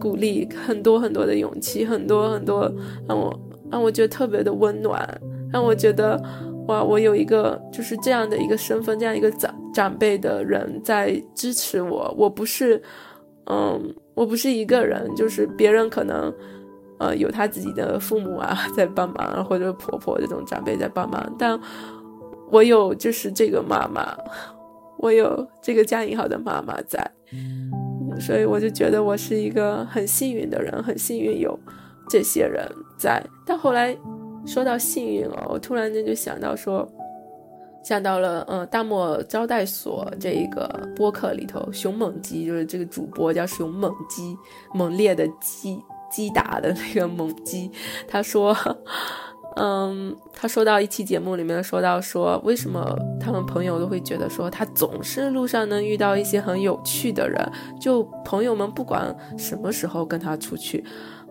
[0.00, 2.72] 鼓励，很多很多的勇气，很多很多
[3.06, 3.38] 让我
[3.70, 5.06] 让我觉得特别的温暖，
[5.52, 6.18] 让我觉得。
[6.66, 12.14] 哇，我有一个就是这样的一个身份，这样一个长长辈的人在支持我。
[12.16, 12.82] 我不是，
[13.50, 16.32] 嗯，我不是一个人，就是别人可能，
[16.98, 21.60] 呃，有他自己的父母啊 在帮忙，或者婆婆这种长辈在帮忙，但
[22.50, 24.16] 我有就是这个妈妈，
[24.96, 27.10] 我有这个加引号的妈妈在，
[28.18, 31.58] 所以我就觉得我是一个很幸运的人，很幸运有
[32.08, 33.22] 这些人在。
[33.44, 33.94] 但后来。
[34.46, 36.86] 说到幸运哦，我突然间就想到说，
[37.82, 44.36] 想到了嗯，大漠招待所这一个播客里头，熊猛鸡就是这个主播叫熊猛鸡，
[44.72, 45.78] 猛烈的鸡
[46.10, 47.70] 击打的那个猛鸡，
[48.06, 48.56] 他说，
[49.56, 60.84] 嗯，他说到一期节目里面说到说，为什么他们朋友都会觉得说他总是路上能遇到一些很有趣的人，就朋友们不管什么时候跟他出去。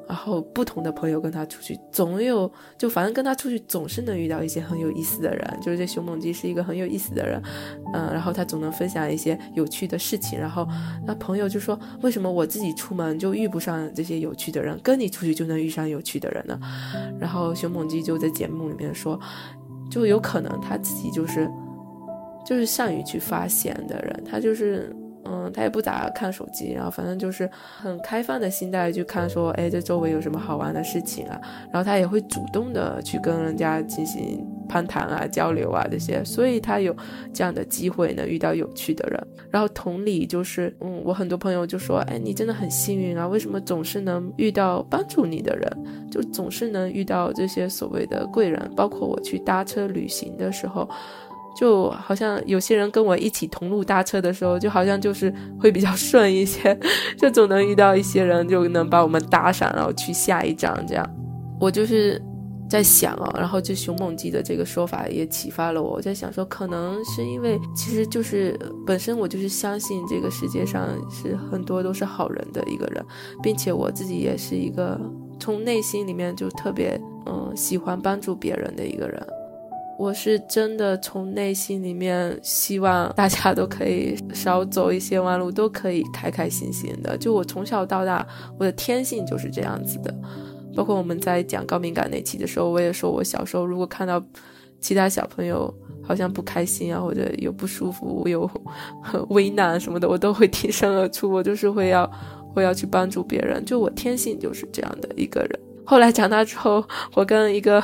[0.08, 7.41] 然后不同的朋友跟他出去，总有就反正跟他出去总是能遇到一些很有意思的人，就是这熊猛鸡是一个很有意思的人，
[7.93, 10.68] 嗯，然后他总能分享一些有趣的事情，然后
[11.06, 16.60] 那朋友就说为什么我自己出门就遇不上这些有趣的人，跟你出去就能遇上有趣的人呢？
[17.20, 19.20] 然后熊猛鸡就在节目里面说，
[19.89, 21.49] 就有可能他自己就是
[22.45, 24.95] 就是善于去发现的人，他就是。
[25.26, 27.50] 嗯，他也不咋看手机，然后反正就是
[27.82, 31.40] 很开放的心态去看，说，哎，这周围有什么好玩的事情啊？
[31.72, 36.96] 然后他也会主动的去跟人家进行攀谈啊、交流啊这些，所以他有
[37.34, 39.28] 这样的机会能，遇到有趣的人。
[39.50, 48.72] 然后同理就是，嗯，我很多朋友就说，哎，你真的很幸运啊，为什么总是能遇到帮助你的人，就总是能遇到这些所谓的贵人？
[48.76, 50.90] 包括我去搭车旅行的时候。
[51.56, 56.78] 就好像有些人跟我一起同路搭车的时候，就好像就是会比较顺一些，
[57.18, 61.10] 就总能遇到一些人，就能把我们搭上，然后去下一站这样。
[61.60, 62.22] 我就是
[62.68, 65.91] 在想啊，然后就熊猛鸡的这个说法也启发了我。
[65.91, 73.06] 我在想说，可能是因为其实就是本身我就是相信这个世界上是很多都是好人的一个人，
[73.43, 74.99] 并且我自己也是一个
[75.39, 79.24] 从内心里面就特别嗯喜欢帮助别人的一个人。
[80.04, 87.18] 我是真的从内心里面希望大家都可以少走一些弯路，都可以开开心心的。
[87.18, 88.28] 就我从小到大，
[88.60, 90.14] 我的天性就是这样子的。
[90.76, 94.22] 包括我们在讲高敏感那期的时候，我也说我小时候如果看到
[94.82, 98.49] 其他小朋友好像不开心啊，或者有不舒服、有
[99.30, 102.12] 危难什么的，我都会挺身而出，我就是会要
[102.54, 103.64] 会要去帮助别人。
[103.64, 105.60] 就我天性就是这样的一个人。
[105.86, 107.84] 后来长大之后，我跟一个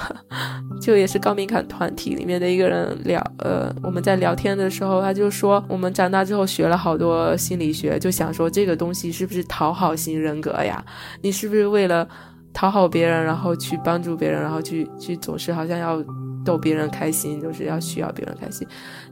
[0.82, 10.84] 就也是高敏感团体里面的一个人聊，呃，我们在聊天的时候，他就说我们长大之后学了好多心理学，就想说这个东西是不是讨好型人格呀？
[11.22, 12.08] 你是不是为了？
[12.52, 16.04] 讨好别人，然后去帮助别人，然后去去总是好像要
[16.44, 18.68] 逗别人开心，就是要需要别人开心。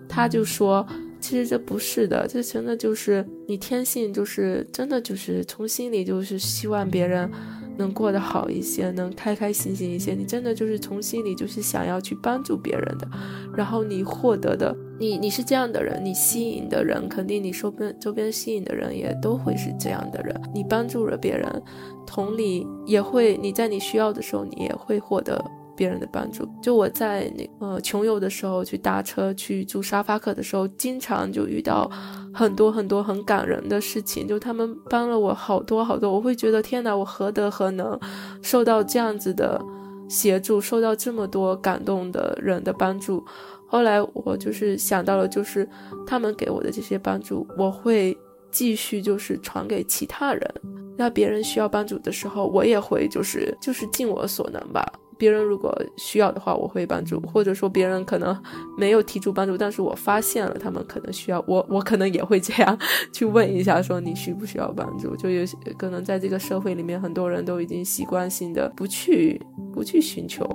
[0.09, 0.85] 他就说，
[1.21, 7.31] 其实这不是的，这真的就是你天性，就是真的就是从心里就是希望别人。
[7.77, 13.07] 能过得好一些，能开开心心一些，你真的就是从心里就是想要去帮助别人的，
[13.55, 21.63] 然后你获得的，你你是这样的人，你吸引的人肯定你周边周边吸引的人也都会是这样的人，你帮助了别人，
[22.05, 25.43] 同理也会你在你需要的时候，你也会获得。
[25.77, 31.89] 别人的帮助，就我在那呃穷游的时候去搭车去住沙发客的时候，经常就遇到
[32.33, 37.97] 很多很多很感人的事情，就他们帮了我好多好多，我会觉得天哪，我何德何能，
[38.41, 39.61] 受到这样子的
[40.09, 43.23] 协助，受到这么多感动的人的帮助。
[43.67, 45.67] 后来我就是想到了，就是
[46.07, 48.17] 他们给我的这些帮助，我会
[48.49, 50.53] 继续就是传给其他人，
[50.97, 54.83] 那别人需要帮助的时候，我也会就是就是尽我所能吧。
[55.17, 58.37] 别人如果需要的话，我会帮助；或者说别人可能
[58.77, 62.77] 没有提出帮助，但是我发现了他们可能需要我，我可能也会这样
[63.11, 65.15] 去问一下，说你需不需要帮助？
[65.15, 69.41] 就有些可能在这个社会里面，很多人都已经习惯性的不去
[69.73, 70.45] 不去寻求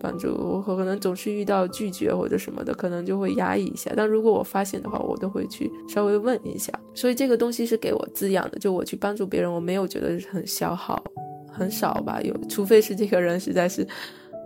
[0.00, 3.92] 帮助，我可能总是遇到拒绝或者什么的，可能就会压抑一下。
[3.96, 6.72] 但如果我发现的话，我都会去稍微问一下。
[6.92, 11.02] 所以这个东西是给我滋养的，就我去帮助别人，我没有觉得很消耗。
[11.52, 13.86] 很少吧，有，除非是这个人实在是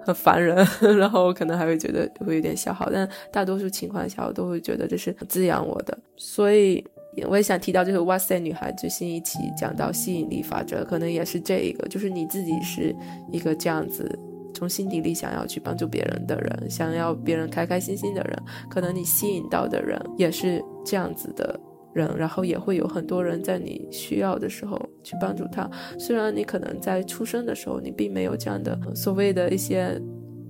[0.05, 0.57] 很烦人，
[0.99, 5.97] 然后我可能还会觉得会有点消耗，但大多数情况下我都会觉得这是滋养我的。
[6.17, 6.85] 所以
[7.29, 12.95] 我也想提到，就是哇塞女孩最新一期讲到吸引力法则，可能也是这一个，就是你自己是
[13.31, 14.19] 一个这样子
[14.55, 21.59] 从心底里想要去帮助别人的人，想要别人开开心心的人，可能你吸引到的人也是这样子的。
[21.97, 25.69] 人，然后也会有很多人在你需要的时候去帮助他。
[25.99, 30.01] 虽然你可能在出生的时候你并没有这样的所谓的一些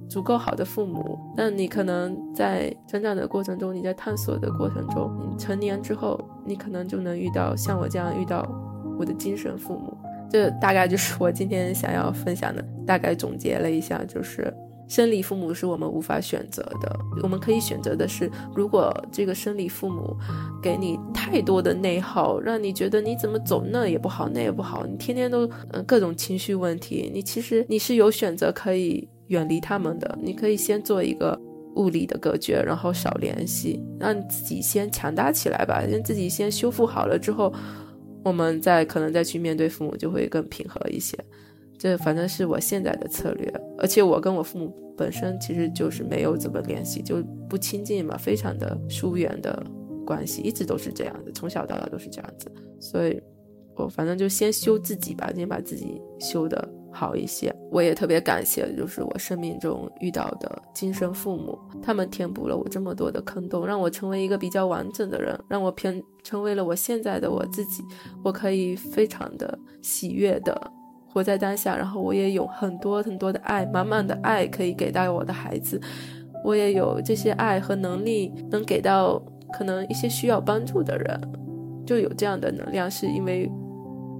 [0.08, 8.44] 足够好的父母，但你可能在成长的过程中，你在探索的过程中，你成年之后，你可能就能遇到像我这样遇到
[8.98, 9.96] 我的精神父母。
[10.28, 12.64] 这大概就是我今天想要分享的。
[12.84, 14.52] 大概总结了一下，就是。
[14.88, 20.16] 生理父母是我们无法选择的，我们可以选择的是，如果这个生理父母
[20.62, 31.36] 给你太多的内耗，让你觉得你怎么走那也不好，那也不好，你天天都嗯各种情绪问题，你其实你是有选择可以远离他们的，你可以先做一个
[31.74, 37.52] 物理的隔绝，然后少联系，让自己先强大起来吧，让自己先修复好了之后，
[38.24, 41.18] 我们再可能再去面对父母就会更平和一些。
[41.78, 49.62] 这反正是我现在的策略，而且我跟我父母本身其实就是没有怎么联系，就不亲近嘛，非常的疏远的
[50.06, 52.50] 关系，一直都是这样子，从小到大都是这样子。
[52.80, 53.20] 所以，
[53.74, 57.54] 我反正就先修自己吧，先把自己修得好一些。
[57.70, 67.82] 我也特别感谢，就是我生命中遇到的今生父母，他们填补了我这么多的坑洞，让我成为一个比较完整的人，让我偏成为了我现在的我自己。
[68.24, 70.72] 我可以非常的喜悦的。
[71.16, 75.80] 活在当下，然后我也有很多很多的爱，满满的爱可以给到我的孩子，
[76.44, 79.18] 我也有这些爱和能力能给到
[79.50, 81.18] 可能一些需要帮助的人，
[81.86, 83.50] 就有这样的能量，是因为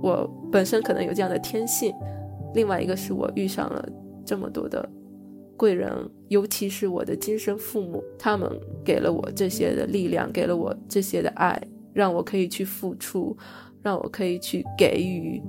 [0.02, 1.92] 我本身可能有这样的天性。
[2.54, 3.86] 另外一个是我遇上了
[4.24, 4.88] 这么多的
[5.54, 5.92] 贵人，
[6.28, 8.50] 尤其是我的亲生父母，他们
[8.82, 11.60] 给了我这些的力量，给了我这些的爱，
[11.92, 13.36] 让我可以去付出，
[13.82, 15.42] 让我可以去给予。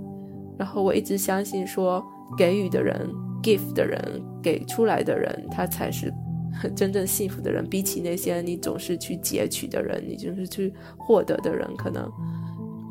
[0.57, 2.05] 然后我一直相信，说
[2.37, 3.09] 给予的人、
[3.43, 3.99] give 的人、
[4.41, 6.11] 给出来的人，他才是
[6.75, 12.11] 真正幸福的人，比起那些你总是去截取的人，你就是去获得的人，可能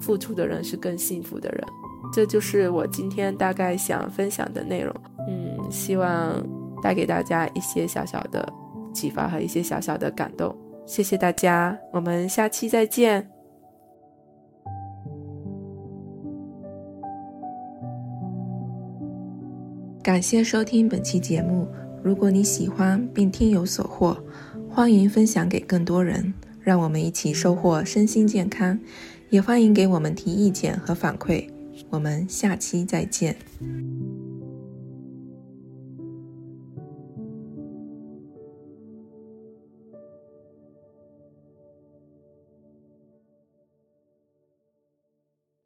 [0.00, 1.64] 付出的人是更幸福的人。
[2.12, 4.94] 这就是我今天大概想分享的内容。
[5.28, 6.40] 嗯，希望
[6.80, 8.48] 带给大家一些小小的
[8.94, 10.54] 启发和一些小小的感动。
[10.86, 13.35] 谢谢大家，我们下期再见。
[20.06, 21.66] 感谢收听本期节目。
[22.00, 24.16] 如果你喜欢并听有所获，
[24.70, 28.78] 欢迎分享给更多人，让我们一起收获身心健康。
[29.30, 31.48] 也欢迎给我们提意见和反馈。
[31.90, 33.34] 我们下期再见。